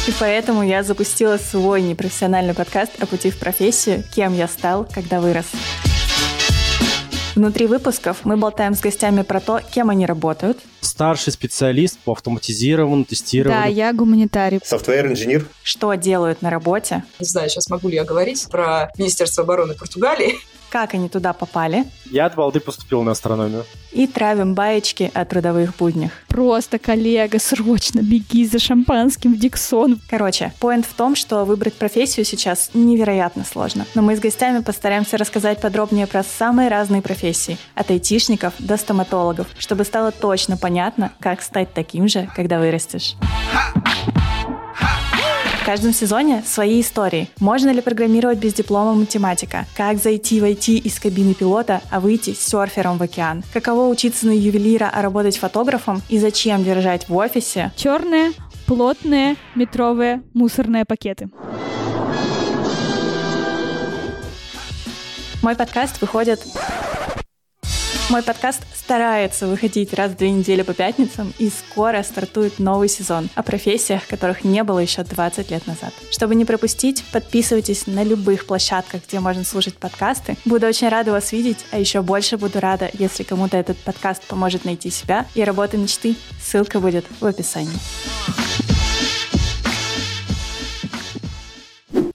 И 0.08 0.12
поэтому 0.18 0.64
я 0.64 0.82
запустила 0.82 1.36
свой 1.36 1.80
непрофессиональный 1.80 2.54
подкаст 2.54 3.00
о 3.00 3.06
пути 3.06 3.30
в 3.30 3.38
профессию 3.38 4.02
«Кем 4.12 4.34
я 4.34 4.48
стал, 4.48 4.84
когда 4.92 5.20
вырос». 5.20 5.46
Внутри 7.36 7.66
выпусков 7.66 8.24
мы 8.24 8.36
болтаем 8.36 8.74
с 8.74 8.80
гостями 8.80 9.22
про 9.22 9.38
то, 9.38 9.60
кем 9.72 9.90
они 9.90 10.04
работают. 10.04 10.58
Старший 10.80 11.32
специалист 11.32 11.98
по 12.00 12.12
автоматизированному 12.12 13.04
тестированию. 13.04 13.62
Да, 13.62 13.68
я 13.68 13.92
гуманитарий. 13.92 14.60
Софтвер-инженер. 14.64 15.46
Что 15.62 15.94
делают 15.94 16.42
на 16.42 16.50
работе. 16.50 17.04
Не 17.20 17.26
знаю, 17.26 17.48
сейчас 17.48 17.70
могу 17.70 17.88
ли 17.88 17.94
я 17.94 18.02
говорить 18.02 18.48
про 18.50 18.90
Министерство 18.98 19.44
обороны 19.44 19.74
Португалии 19.74 20.34
как 20.72 20.94
они 20.94 21.10
туда 21.10 21.34
попали. 21.34 21.84
Я 22.10 22.24
от 22.24 22.34
балды 22.34 22.58
поступил 22.58 23.02
на 23.02 23.12
астрономию. 23.12 23.64
И 23.92 24.06
травим 24.06 24.54
баечки 24.54 25.10
о 25.12 25.26
трудовых 25.26 25.76
буднях. 25.76 26.12
Просто, 26.28 26.78
коллега, 26.78 27.38
срочно 27.38 28.00
беги 28.00 28.46
за 28.46 28.58
шампанским 28.58 29.34
в 29.34 29.38
Диксон. 29.38 30.00
Короче, 30.08 30.54
поинт 30.60 30.86
в 30.86 30.94
том, 30.94 31.14
что 31.14 31.44
выбрать 31.44 31.74
профессию 31.74 32.24
сейчас 32.24 32.70
невероятно 32.72 33.44
сложно. 33.44 33.84
Но 33.94 34.00
мы 34.00 34.16
с 34.16 34.20
гостями 34.20 34.62
постараемся 34.62 35.18
рассказать 35.18 35.60
подробнее 35.60 36.06
про 36.06 36.24
самые 36.24 36.70
разные 36.70 37.02
профессии. 37.02 37.58
От 37.74 37.90
айтишников 37.90 38.54
до 38.58 38.78
стоматологов, 38.78 39.48
чтобы 39.58 39.84
стало 39.84 40.10
точно 40.10 40.56
понятно, 40.56 41.12
как 41.20 41.42
стать 41.42 41.74
таким 41.74 42.08
же, 42.08 42.30
когда 42.34 42.58
вырастешь. 42.58 43.16
В 45.62 45.64
каждом 45.64 45.92
сезоне 45.92 46.42
свои 46.44 46.80
истории. 46.80 47.28
Можно 47.38 47.70
ли 47.70 47.80
программировать 47.80 48.38
без 48.38 48.52
диплома 48.52 48.94
математика? 48.94 49.64
Как 49.76 49.98
зайти 49.98 50.40
в 50.40 50.44
IT 50.44 50.78
из 50.78 50.98
кабины 50.98 51.34
пилота, 51.34 51.82
а 51.88 52.00
выйти 52.00 52.34
с 52.34 52.40
серфером 52.40 52.98
в 52.98 53.02
океан? 53.02 53.44
Каково 53.52 53.86
учиться 53.86 54.26
на 54.26 54.32
ювелира, 54.32 54.90
а 54.92 55.02
работать 55.02 55.36
фотографом? 55.36 56.02
И 56.08 56.18
зачем 56.18 56.64
держать 56.64 57.08
в 57.08 57.14
офисе? 57.14 57.70
Черные, 57.76 58.32
плотные, 58.66 59.36
метровые 59.54 60.24
мусорные 60.34 60.84
пакеты. 60.84 61.30
Мой 65.42 65.54
подкаст 65.54 66.00
выходит 66.00 66.40
мой 68.10 68.22
подкаст 68.22 68.62
старается 68.74 69.46
выходить 69.46 69.94
раз 69.94 70.12
в 70.12 70.16
две 70.16 70.30
недели 70.30 70.62
по 70.62 70.74
пятницам, 70.74 71.32
и 71.38 71.50
скоро 71.50 72.02
стартует 72.02 72.58
новый 72.58 72.88
сезон 72.88 73.28
о 73.34 73.42
профессиях, 73.42 74.06
которых 74.06 74.44
не 74.44 74.62
было 74.64 74.78
еще 74.80 75.02
20 75.02 75.50
лет 75.50 75.66
назад. 75.66 75.92
Чтобы 76.10 76.34
не 76.34 76.44
пропустить, 76.44 77.04
подписывайтесь 77.12 77.86
на 77.86 78.02
любых 78.02 78.46
площадках, 78.46 79.02
где 79.06 79.20
можно 79.20 79.44
слушать 79.44 79.78
подкасты. 79.78 80.36
Буду 80.44 80.66
очень 80.66 80.88
рада 80.88 81.12
вас 81.12 81.32
видеть, 81.32 81.64
а 81.70 81.78
еще 81.78 82.02
больше 82.02 82.36
буду 82.36 82.60
рада, 82.60 82.90
если 82.92 83.22
кому-то 83.22 83.56
этот 83.56 83.78
подкаст 83.78 84.26
поможет 84.26 84.64
найти 84.64 84.90
себя 84.90 85.26
и 85.34 85.44
работу 85.44 85.78
мечты. 85.78 86.16
Ссылка 86.42 86.80
будет 86.80 87.04
в 87.20 87.26
описании. 87.26 87.78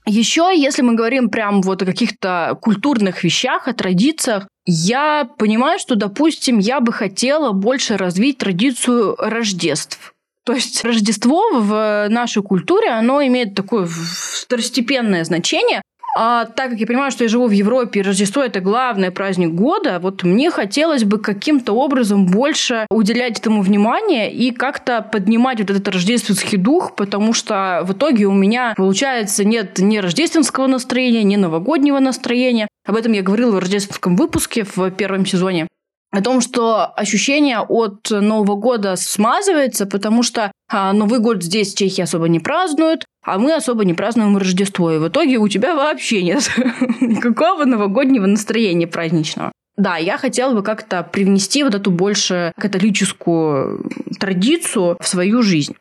Еще, 0.06 0.54
если 0.56 0.84
мы 0.84 0.96
говорим 0.96 1.30
прям 1.30 1.62
вот 1.62 1.82
о 1.82 1.86
каких-то 1.86 2.58
культурных 2.62 3.26
вещах, 3.26 3.68
о 3.68 3.74
традициях, 3.74 4.48
я 4.68 5.28
понимаю, 5.38 5.80
что, 5.80 5.96
допустим, 5.96 6.60
я 6.60 6.82
бы 6.82 6.92
хотела 6.92 7.54
больше 7.54 7.96
развить 7.96 8.38
традицию 8.38 9.16
Рождеств. 9.18 10.14
То 10.44 10.54
есть 10.54 10.84
Рождество 10.84 11.42
в 11.54 12.08
нашей 12.10 12.44
культуре, 12.44 12.90
оно 12.90 13.26
имеет 13.26 13.56
такое 13.56 13.88
второстепенное 13.88 15.24
значение. 15.24 15.82
А 16.20 16.46
так 16.46 16.72
как 16.72 16.80
я 16.80 16.88
понимаю, 16.88 17.12
что 17.12 17.26
я 17.26 17.28
живу 17.28 17.46
в 17.46 17.52
Европе, 17.52 18.00
и 18.00 18.04
Рождество 18.04 18.42
это 18.42 18.60
главный 18.60 19.12
праздник 19.12 19.54
года, 19.54 20.00
вот 20.02 20.24
мне 20.24 20.50
хотелось 20.50 21.04
бы 21.04 21.20
каким-то 21.20 21.74
образом 21.74 22.26
больше 22.26 22.88
уделять 22.90 23.38
этому 23.38 23.62
внимание 23.62 24.34
и 24.34 24.50
как-то 24.50 25.04
поднимать 25.04 25.60
вот 25.60 25.70
этот 25.70 25.88
рождественский 25.88 26.58
дух, 26.58 26.96
потому 26.96 27.34
что 27.34 27.82
в 27.84 27.94
итоге 27.94 28.26
у 28.26 28.34
меня, 28.34 28.74
получается, 28.76 29.46
нет 29.46 29.78
ни 29.78 30.00
рождественского 30.00 30.66
настроения, 30.66 31.22
ни 31.22 31.36
новогоднего 31.36 32.00
настроения. 32.00 32.68
Об 32.88 32.96
этом 32.96 33.12
я 33.12 33.22
говорила 33.22 33.52
в 33.52 33.60
рождественском 33.60 34.16
выпуске 34.16 34.64
в 34.64 34.90
первом 34.90 35.24
сезоне. 35.24 35.68
о 36.12 36.24
том, 36.24 36.42
что 36.42 36.86
ощущение 36.96 37.60
от 37.60 38.10
Нового 38.10 38.56
года 38.56 38.96
смазывается, 38.96 39.86
потому 39.86 40.24
что 40.24 40.52
а, 40.70 40.94
Новый 40.94 41.20
год 41.20 41.44
здесь 41.44 41.74
Чехии 41.74 42.02
особо 42.02 42.28
не 42.28 42.40
празднуют, 42.40 43.06
а 43.24 43.40
мы 43.40 43.54
особо 43.54 43.86
не 43.86 43.94
празднуем 43.94 44.38
Рождество. 44.38 44.92
И 44.92 44.98
в 44.98 45.08
итоге 45.08 45.38
у 45.38 45.48
тебя 45.48 45.76
вообще 45.76 46.24
нет 46.24 46.50
никакого 47.02 47.66
новогоднего 47.66 48.26
настроения 48.26 48.88
праздничного. 48.88 49.52
Да, 49.78 49.98
я 49.98 50.18
хотела 50.18 50.54
бы 50.54 50.64
как-то 50.64 51.04
привнести 51.04 51.64
вот 51.64 51.76
эту 51.76 51.92
больше 51.92 52.52
католическую 52.58 53.90
традицию 54.20 54.98
в 55.00 55.08
свою 55.08 55.44
жизнь. 55.44 55.76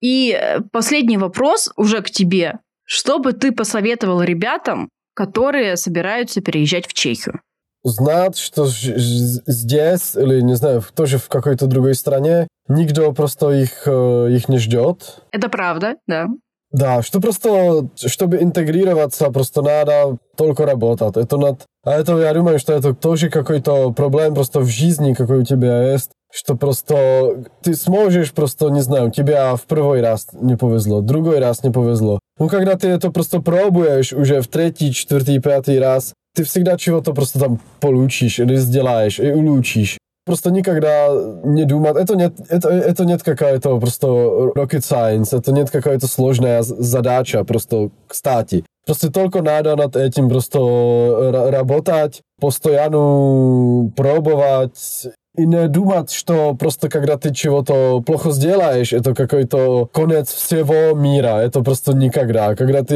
И 0.00 0.38
э, 0.38 0.60
последний 0.70 1.16
вопрос 1.16 1.72
уже 1.76 2.02
к 2.02 2.10
тебе. 2.10 2.58
Что 2.84 3.18
бы 3.18 3.32
ты 3.32 3.52
посоветовал 3.52 4.22
ребятам, 4.22 4.90
которые 5.14 5.76
собираются 5.76 6.42
переезжать 6.42 6.86
в 6.86 6.92
Чехию? 6.92 7.40
Знать, 7.84 8.38
что 8.38 8.66
здесь, 8.66 10.14
или, 10.14 10.40
не 10.40 10.54
знаю, 10.54 10.82
тоже 10.94 11.18
в 11.18 11.28
какой-то 11.28 11.66
другой 11.66 11.94
стране, 11.94 12.46
никто 12.68 13.12
просто 13.12 13.50
их, 13.50 13.82
э, 13.86 14.28
их 14.30 14.48
не 14.48 14.58
ждет. 14.58 15.20
Это 15.32 15.48
правда, 15.48 15.96
да. 16.06 16.28
Да, 16.72 17.02
что 17.02 17.20
просто, 17.20 17.88
чтобы 17.96 18.42
интегрироваться, 18.42 19.30
просто 19.30 19.60
надо 19.60 20.16
только 20.36 20.64
работать. 20.64 21.16
Это 21.18 21.36
над... 21.36 21.62
А 21.84 21.92
это, 21.92 22.16
я 22.18 22.32
думаю, 22.32 22.58
что 22.58 22.72
это 22.72 22.94
тоже 22.94 23.28
какой-то 23.28 23.92
проблем 23.92 24.34
просто 24.34 24.60
в 24.60 24.68
жизни, 24.68 25.12
какой 25.12 25.40
у 25.40 25.44
тебя 25.44 25.92
есть, 25.92 26.12
что 26.32 26.56
просто 26.56 27.44
ты 27.62 27.74
сможешь 27.74 28.32
просто, 28.32 28.68
не 28.70 28.80
знаю, 28.80 29.10
тебя 29.10 29.54
в 29.54 29.62
первый 29.62 30.00
раз 30.00 30.28
не 30.32 30.56
повезло, 30.56 31.02
другой 31.02 31.40
раз 31.40 31.62
не 31.62 31.70
повезло. 31.70 32.18
Ну, 32.38 32.48
когда 32.48 32.76
ты 32.76 32.88
это 32.88 33.10
просто 33.10 33.40
пробуешь 33.40 34.14
уже 34.14 34.40
в 34.40 34.48
третий, 34.48 34.94
четвертый, 34.94 35.40
пятый 35.40 35.78
раз, 35.78 36.14
ты 36.34 36.44
всегда 36.44 36.76
чего-то 36.76 37.12
просто 37.12 37.38
там 37.38 37.60
получишь 37.80 38.38
или 38.38 38.56
сделаешь 38.56 39.18
и 39.18 39.30
улучшишь 39.30 39.98
просто 40.24 40.50
никогда 40.50 41.08
не 41.44 41.64
думать. 41.64 41.96
Это 41.96 42.14
нет, 42.16 42.34
это, 42.48 42.68
это 42.68 43.04
нет 43.04 43.22
какая-то 43.22 43.78
просто 43.78 44.06
rocket 44.06 44.80
science, 44.80 45.36
это 45.36 45.52
нет 45.52 45.70
какая-то 45.70 46.06
сложная 46.06 46.62
задача, 46.62 47.44
просто 47.44 47.90
кстати. 48.06 48.64
Просто 48.84 49.12
только 49.12 49.42
надо 49.42 49.76
над 49.76 49.94
этим 49.96 50.28
просто 50.28 51.50
работать, 51.52 52.20
постоянно 52.40 53.90
пробовать 53.96 55.06
и 55.36 55.46
не 55.46 55.68
думать, 55.68 56.10
что 56.10 56.54
просто 56.54 56.88
когда 56.88 57.16
ты 57.16 57.32
чего-то 57.32 58.02
плохо 58.04 58.32
сделаешь, 58.32 58.92
это 58.92 59.14
какой-то 59.14 59.86
конец 59.86 60.32
всего 60.32 60.94
мира. 60.98 61.38
Это 61.38 61.62
просто 61.62 61.94
никогда. 61.96 62.54
Когда 62.54 62.82
ты 62.82 62.94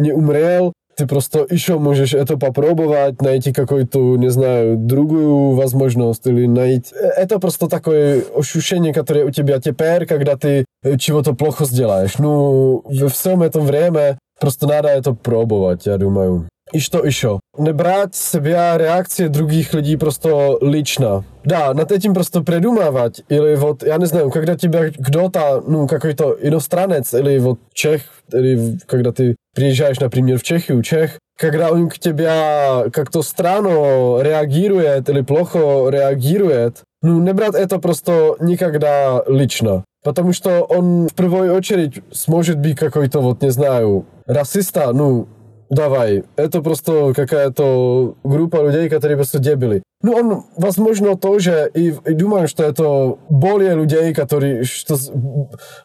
не 0.00 0.12
умрел, 0.12 0.72
ты 0.98 1.06
просто 1.06 1.46
еще 1.48 1.78
можешь 1.78 2.12
это 2.12 2.36
попробовать, 2.36 3.22
найти 3.22 3.52
какую-то, 3.52 4.16
не 4.16 4.30
знаю, 4.30 4.76
другую 4.76 5.52
возможность 5.52 6.26
или 6.26 6.46
найти... 6.46 6.92
Это 7.16 7.38
просто 7.38 7.68
такое 7.68 8.24
ощущение, 8.36 8.92
которое 8.92 9.24
у 9.24 9.30
тебя 9.30 9.60
теперь, 9.60 10.06
когда 10.06 10.36
ты 10.36 10.64
чего-то 10.98 11.34
плохо 11.34 11.64
сделаешь. 11.66 12.18
Ну, 12.18 12.82
во 12.84 13.08
всем 13.08 13.42
этом 13.42 13.64
время 13.64 14.18
просто 14.40 14.66
надо 14.66 14.88
это 14.88 15.12
пробовать, 15.14 15.86
я 15.86 15.98
думаю. 15.98 16.48
И 16.72 16.78
что 16.80 17.04
еще? 17.04 17.40
Не 17.56 17.72
брать 17.72 18.14
себя 18.14 18.76
реакции 18.76 19.28
других 19.28 19.74
людей 19.74 19.96
просто 19.96 20.58
лично. 20.60 21.24
Да, 21.44 21.72
над 21.72 21.92
этим 21.92 22.14
просто 22.14 22.42
придумывать. 22.42 23.22
Или 23.28 23.54
вот, 23.54 23.82
я 23.82 23.96
не 23.96 24.06
знаю, 24.06 24.30
когда 24.30 24.56
тебя 24.56 24.90
кто-то, 24.90 25.62
ну, 25.66 25.86
какой-то 25.86 26.36
иностранец, 26.40 27.14
или 27.14 27.38
вот 27.38 27.58
чех, 27.72 28.02
или 28.32 28.78
когда 28.86 29.12
ты 29.12 29.36
приезжаешь, 29.54 29.98
например, 30.00 30.38
в 30.38 30.42
Чехию, 30.42 30.82
чех, 30.82 31.12
когда 31.38 31.72
он 31.72 31.88
к 31.88 31.98
тебя 31.98 32.84
как-то 32.92 33.22
странно 33.22 34.20
реагирует 34.20 35.08
или 35.08 35.22
плохо 35.22 35.88
реагирует, 35.88 36.82
ну, 37.00 37.20
не 37.20 37.32
брать 37.32 37.54
это 37.54 37.78
просто 37.78 38.36
никогда 38.40 39.22
лично. 39.26 39.84
Потому 40.04 40.32
что 40.32 40.62
он 40.62 41.08
в 41.08 41.14
первую 41.14 41.54
очередь 41.54 42.02
сможет 42.12 42.58
быть 42.58 42.76
какой-то, 42.76 43.20
вот, 43.20 43.42
не 43.42 43.50
знаю, 43.50 44.04
расиста, 44.26 44.92
ну, 44.92 45.28
давай, 45.70 46.24
это 46.36 46.62
просто 46.62 47.12
какая-то 47.14 48.16
группа 48.24 48.62
людей, 48.62 48.88
которые 48.88 49.16
просто 49.16 49.38
дебили. 49.38 49.82
Ну, 50.02 50.12
он, 50.12 50.44
возможно, 50.56 51.16
тоже, 51.16 51.70
и, 51.74 51.88
и 51.88 52.14
думаю, 52.14 52.46
что 52.46 52.62
это 52.62 53.16
более 53.28 53.74
людей, 53.74 54.14
которые, 54.14 54.62
что 54.64 54.96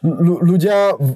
люди 0.02 0.70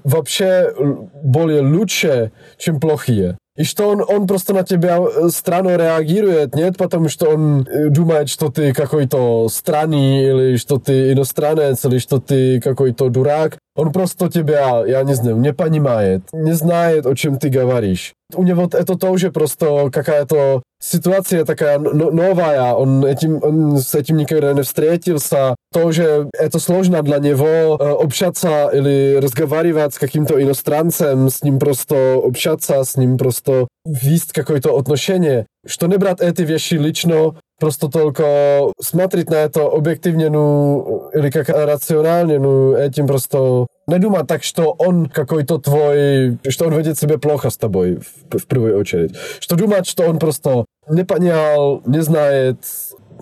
вообще 0.05 0.75
более 1.23 1.63
лучше, 1.63 2.33
чем 2.59 2.81
плохие. 2.81 3.37
И 3.59 3.65
что 3.65 3.89
он, 3.89 4.05
он 4.07 4.29
просто 4.29 4.55
на 4.55 4.63
тебя 4.63 4.99
э, 5.01 5.29
странно 5.31 5.77
реагирует, 5.77 6.55
нет, 6.55 6.77
потому 6.77 7.09
что 7.09 7.31
он 7.31 7.63
э, 7.63 7.89
думает, 7.89 8.29
что 8.29 8.53
ты 8.53 8.73
какой-то 8.73 9.49
странный, 9.49 10.23
или 10.23 10.57
что 10.57 10.79
ты 10.79 11.13
иностранец, 11.13 11.85
или 11.85 11.99
что 11.99 12.21
ты 12.21 12.61
какой-то 12.61 13.09
дурак. 13.09 13.59
Он 13.79 13.93
просто 13.93 14.29
тебя, 14.29 14.85
я 14.85 15.05
не 15.05 15.15
знаю, 15.15 15.37
не 15.37 15.53
понимает, 15.53 16.23
не 16.33 16.53
знает, 16.53 17.07
о 17.07 17.15
чем 17.15 17.39
ты 17.39 17.49
говоришь. 17.49 18.13
У 18.35 18.43
него 18.43 18.65
это 18.65 18.99
тоже 18.99 19.31
просто 19.31 19.89
какая-то 19.93 20.63
ситуация 20.83 21.45
такая 21.45 21.79
новая, 21.79 22.73
он, 22.73 23.05
этим, 23.05 23.39
он 23.41 23.79
с 23.79 23.95
этим 23.95 24.17
никогда 24.17 24.53
не 24.53 24.63
встретился. 24.63 25.55
Тоже 25.73 26.29
это 26.37 26.59
сложно 26.59 27.03
для 27.03 27.19
него 27.19 27.79
э, 27.79 28.03
общаться 28.03 28.69
или 28.73 29.21
разговаривать 29.23 29.95
с 29.95 29.99
каким-то 30.01 30.43
иностранцем, 30.43 31.31
с 31.31 31.45
ним 31.45 31.61
просто 31.61 32.17
общаться, 32.17 32.83
с 32.83 32.97
ним 32.97 33.17
просто 33.17 33.69
вести 33.87 34.33
какое-то 34.33 34.77
отношение. 34.77 35.47
Что 35.65 35.87
не 35.87 35.99
брать 35.99 36.21
эти 36.21 36.43
вещи 36.43 36.75
лично, 36.75 37.37
просто 37.59 37.89
только 37.89 38.73
смотреть 38.81 39.31
на 39.31 39.37
это 39.37 39.67
объективно, 39.67 40.31
ну, 40.31 41.11
или 41.13 41.31
как 41.31 41.49
рационально, 41.49 42.39
ну, 42.39 42.75
этим 42.75 43.07
просто 43.07 43.67
не 43.87 43.99
думать 43.99 44.27
так, 44.27 44.43
что 44.43 44.75
он 44.79 45.07
какой-то 45.07 45.59
твой, 45.59 46.39
что 46.49 46.67
он 46.67 46.75
ведет 46.75 46.99
себя 46.99 47.19
плохо 47.19 47.51
с 47.51 47.57
тобой 47.57 47.99
в, 48.31 48.39
в 48.39 48.47
первую 48.47 48.79
очередь. 48.79 49.17
Что 49.41 49.57
думать, 49.57 49.87
что 49.87 50.05
он 50.05 50.19
просто 50.19 50.65
не 50.89 51.05
понял, 51.05 51.83
не 51.87 52.03
знает, 52.03 52.59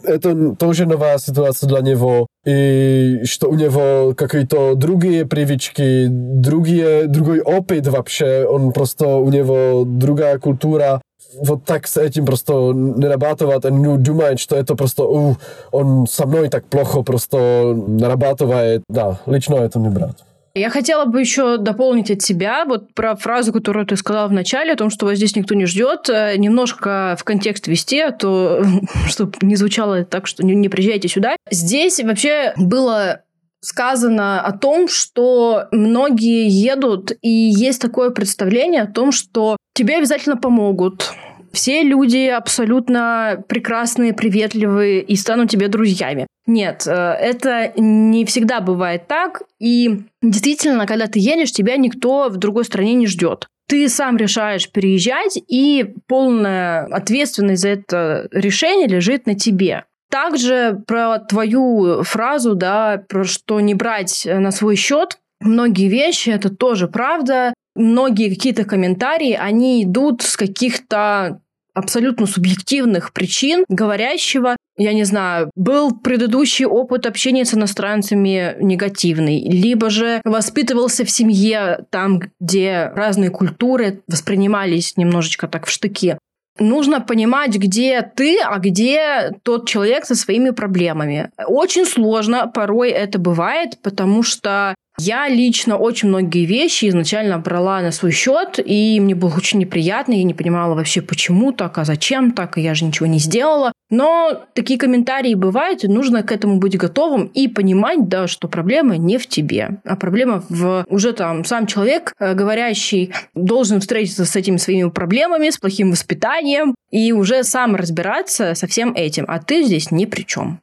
это 0.03 0.55
тоже 0.57 0.87
новая 0.87 1.19
ситуация 1.19 1.69
для 1.69 1.81
него, 1.81 2.27
и 2.45 3.21
что 3.25 3.49
у 3.49 3.55
него 3.55 4.15
какие-то 4.15 4.75
другие 4.75 5.27
привычки, 5.27 6.07
другие, 6.09 7.07
другой 7.07 7.41
опыт 7.41 7.87
вообще, 7.87 8.45
он 8.45 8.73
просто, 8.73 9.07
у 9.07 9.31
него 9.31 9.85
другая 9.87 10.39
культура, 10.39 11.01
вот 11.35 11.65
так 11.65 11.87
с 11.87 11.97
этим 11.97 12.27
просто 12.27 12.73
нарабатывать, 12.73 13.65
они 13.65 13.85
ну, 13.85 13.97
думают, 13.97 14.41
что 14.41 14.57
это 14.57 14.75
просто, 14.75 15.05
у, 15.05 15.37
он 15.73 16.07
со 16.07 16.27
мной 16.27 16.49
так 16.49 16.65
плохо 16.67 17.03
просто 17.03 17.75
нарабатывает, 17.75 18.83
да, 18.89 19.21
лично 19.27 19.57
это 19.57 19.79
не 19.79 19.89
брать. 19.89 20.17
Я 20.57 20.71
хотела 20.71 21.05
бы 21.05 21.21
еще 21.21 21.59
дополнить 21.59 22.11
от 22.11 22.23
себя 22.23 22.65
вот 22.65 22.95
про 22.95 23.15
фразу, 23.15 23.53
которую 23.53 23.85
ты 23.85 23.95
сказала 23.95 24.27
в 24.27 24.33
начале, 24.33 24.73
о 24.73 24.77
том, 24.77 24.89
что 24.89 25.05
вас 25.05 25.19
здесь 25.19 25.37
никто 25.37 25.55
не 25.55 25.67
ждет, 25.67 26.09
э, 26.09 26.35
немножко 26.39 27.15
в 27.19 27.25
контекст 27.25 27.67
вести, 27.67 28.01
а 28.01 28.11
то, 28.11 28.65
чтобы 29.07 29.35
не 29.43 29.55
звучало 29.57 30.03
так, 30.07 30.27
что 30.27 30.43
не, 30.47 30.55
не 30.55 30.71
приезжайте 30.71 31.09
сюда. 31.09 31.37
Здесь 31.51 32.03
вообще 32.03 32.55
было 32.57 33.21
сказано 33.67 34.41
о 34.41 34.53
том, 34.57 34.87
что 34.87 35.67
многие 35.73 36.49
едут, 36.49 37.11
и 37.21 37.29
есть 37.29 37.81
такое 37.83 38.11
представление 38.11 38.83
о 38.83 38.87
том, 38.87 39.11
что 39.11 39.57
тебе 39.75 39.97
обязательно 39.97 40.37
помогут, 40.37 41.13
все 41.53 41.83
люди 41.83 42.29
абсолютно 42.29 43.43
прекрасные, 43.49 44.13
приветливые 44.13 45.03
и 45.03 45.17
станут 45.17 45.51
тебе 45.51 45.67
друзьями. 45.67 46.29
Нет, 46.47 46.87
э, 46.87 46.93
это 46.93 47.73
не 47.77 48.25
всегда 48.25 48.61
бывает 48.61 49.09
так. 49.09 49.43
И 49.59 50.03
действительно, 50.23 50.87
когда 50.87 51.07
ты 51.09 51.19
едешь, 51.19 51.51
тебя 51.51 51.77
никто 51.77 52.29
в 52.29 52.37
другой 52.37 52.65
стране 52.67 52.95
не 52.95 53.07
ждет. 53.07 53.49
Ты 53.69 53.89
сам 53.89 54.17
решаешь 54.17 54.71
переезжать, 54.71 55.39
и 55.49 55.95
полная 56.07 56.85
ответственность 56.85 57.63
за 57.63 57.71
это 57.71 58.29
решение 58.31 58.87
лежит 58.87 59.27
на 59.27 59.35
тебе. 59.35 59.87
Также 60.11 60.83
про 60.87 61.19
твою 61.19 62.03
фразу, 62.03 62.55
да, 62.55 63.03
про 63.09 63.25
что 63.25 63.61
не 63.61 63.75
брать 63.75 64.27
на 64.27 64.51
свой 64.51 64.77
счет, 64.77 65.19
многие 65.41 65.89
вещи, 65.89 66.31
это 66.31 66.51
тоже 66.51 66.89
правда. 66.89 67.55
Многие 67.75 68.31
какие-то 68.31 68.65
комментарии, 68.65 69.33
они 69.33 69.85
идут 69.85 70.23
с 70.23 70.37
каких-то 70.37 71.41
абсолютно 71.77 72.27
субъективных 72.27 73.13
причин 73.13 73.67
говорящего, 73.69 74.57
я 74.79 74.95
не 74.95 75.05
знаю, 75.05 75.51
был 75.55 75.95
предыдущий 75.95 76.65
опыт 76.65 77.05
общения 77.05 77.45
с 77.45 77.53
иностранцами 77.53 78.57
негативный, 78.61 79.41
либо 79.41 79.91
же 79.91 80.23
воспитывался 80.25 81.05
в 81.05 81.11
семье 81.11 81.85
там, 81.91 82.23
где 82.41 82.91
разные 82.95 83.29
культуры 83.29 84.03
воспринимались 84.09 84.97
немножечко 84.97 85.49
так 85.49 85.67
в 85.67 85.71
штыки. 85.71 86.17
Нужно 86.59 87.01
понимать, 87.01 87.57
где 87.57 88.03
ты, 88.03 88.39
а 88.41 88.59
где 88.59 89.33
тот 89.43 89.69
человек 89.69 90.07
со 90.07 90.15
своими 90.15 90.51
проблемами. 90.51 91.31
Очень 91.47 91.85
сложно 91.87 92.51
порой 92.53 92.91
это 92.91 93.19
бывает, 93.19 93.79
потому 93.83 94.23
что 94.23 94.75
Я 94.99 95.29
лично 95.29 95.77
очень 95.77 96.09
многие 96.09 96.47
вещи 96.47 96.89
изначально 96.89 97.39
брала 97.39 97.83
на 97.83 97.93
свой 97.93 98.13
счет, 98.13 98.59
и 98.65 98.99
мне 98.99 99.15
было 99.15 99.35
очень 99.37 99.59
неприятно, 99.59 100.15
я 100.15 100.23
не 100.23 100.33
понимала 100.33 100.75
вообще, 100.75 101.03
почему 101.03 101.53
так, 101.53 101.77
а 101.77 101.85
зачем 101.85 102.33
так, 102.33 102.57
я 102.57 102.75
же 102.75 102.87
ничего 102.87 103.07
не 103.07 103.19
сделала. 103.19 103.73
Но 103.91 104.47
такие 104.55 104.79
комментарии 104.79 105.35
бывают, 105.35 105.85
и 105.85 105.89
нужно 105.89 106.23
к 106.23 106.33
этому 106.33 106.57
быть 106.57 106.79
готовым 106.79 107.27
и 107.27 107.47
понимать, 107.47 108.09
да, 108.09 108.27
что 108.27 108.49
проблема 108.49 108.97
не 108.97 109.19
в 109.19 109.27
тебе, 109.27 109.81
а 109.85 109.97
проблема 109.97 110.43
в 110.49 110.87
уже 110.89 111.13
там 111.13 111.45
сам 111.45 111.67
человек, 111.67 112.15
э, 112.19 112.35
говорящий, 112.35 113.13
должен 113.35 113.81
встретиться 113.81 114.25
с 114.25 114.35
этими 114.35 114.57
своими 114.57 114.89
проблемами, 114.89 115.51
с 115.51 115.59
плохим 115.59 115.91
воспитанием, 115.91 116.75
и 116.91 117.13
уже 117.13 117.45
сам 117.45 117.77
разбираться 117.77 118.55
со 118.55 118.67
всем 118.67 118.95
этим, 118.95 119.27
а 119.29 119.41
ты 119.41 119.63
здесь 119.63 119.91
ни 119.91 120.07
при 120.07 120.23
чем. 120.23 120.61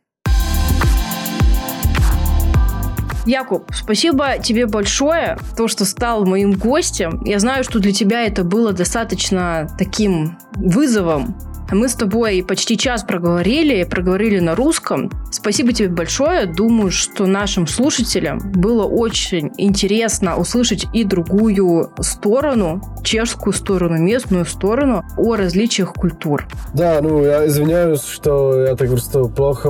Якуб, 3.26 3.72
спасибо 3.74 4.38
тебе 4.42 4.66
большое, 4.66 5.38
то, 5.56 5.68
что 5.68 5.86
стал 5.86 6.26
моим 6.26 6.54
гостем. 6.54 7.22
Я 7.24 7.40
знаю, 7.40 7.64
что 7.64 7.80
для 7.80 7.94
тебя 7.94 8.24
это 8.24 8.44
было 8.44 8.74
достаточно 8.74 9.68
таким 9.78 10.38
вызовом, 10.56 11.36
мы 11.74 11.90
с 11.90 11.96
тобой 11.96 12.44
почти 12.48 12.78
час 12.78 13.04
проговорили, 13.04 13.84
проговорили 13.84 14.40
на 14.40 14.56
русском. 14.56 15.10
Спасибо 15.32 15.74
тебе 15.74 15.90
большое. 15.90 16.46
Думаю, 16.46 16.92
что 16.92 17.26
нашим 17.26 17.68
слушателям 17.68 18.40
было 18.54 18.84
очень 18.84 19.52
интересно 19.58 20.38
услышать 20.38 20.86
и 20.94 21.04
другую 21.04 21.92
сторону, 22.00 22.82
чешскую 23.04 23.54
сторону, 23.54 23.98
местную 23.98 24.46
сторону 24.46 25.04
о 25.18 25.36
различиях 25.36 25.94
культур. 25.94 26.46
Да, 26.74 27.00
ну 27.02 27.24
я 27.24 27.48
извиняюсь, 27.48 28.04
что 28.04 28.66
я 28.66 28.76
так 28.76 28.90
просто 28.90 29.24
плохо 29.26 29.70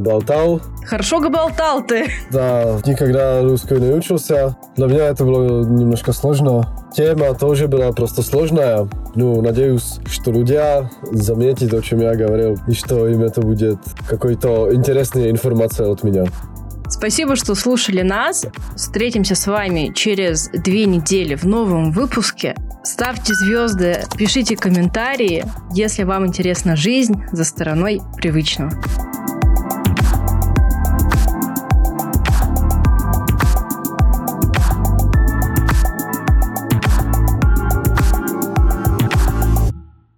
болтал. 0.00 0.60
Хорошо 0.88 1.20
болтал 1.20 1.84
ты. 1.84 2.06
Да, 2.30 2.80
никогда 2.86 3.42
русскую 3.42 3.78
не 3.78 3.92
учился. 3.92 4.56
Для 4.74 4.86
меня 4.86 5.04
это 5.08 5.22
было 5.24 5.62
немножко 5.66 6.14
сложно. 6.14 6.66
Тема 6.94 7.34
тоже 7.34 7.68
была 7.68 7.92
просто 7.92 8.22
сложная. 8.22 8.88
Ну, 9.14 9.42
надеюсь, 9.42 9.98
что 10.06 10.30
люди 10.30 10.58
заметят, 11.12 11.74
о 11.74 11.82
чем 11.82 12.00
я 12.00 12.14
говорил, 12.14 12.58
и 12.66 12.72
что 12.72 13.06
им 13.06 13.22
это 13.22 13.42
будет 13.42 13.78
какой-то 14.08 14.74
интересная 14.74 15.30
информация 15.30 15.90
от 15.90 16.02
меня. 16.04 16.24
Спасибо, 16.88 17.36
что 17.36 17.54
слушали 17.54 18.00
нас. 18.00 18.46
Встретимся 18.74 19.34
с 19.34 19.46
вами 19.46 19.92
через 19.94 20.48
две 20.48 20.86
недели 20.86 21.34
в 21.34 21.44
новом 21.44 21.92
выпуске. 21.92 22.56
Ставьте 22.82 23.34
звезды, 23.34 23.98
пишите 24.16 24.56
комментарии, 24.56 25.44
если 25.74 26.04
вам 26.04 26.26
интересна 26.26 26.76
жизнь 26.76 27.22
за 27.30 27.44
стороной 27.44 28.00
привычного. 28.16 28.72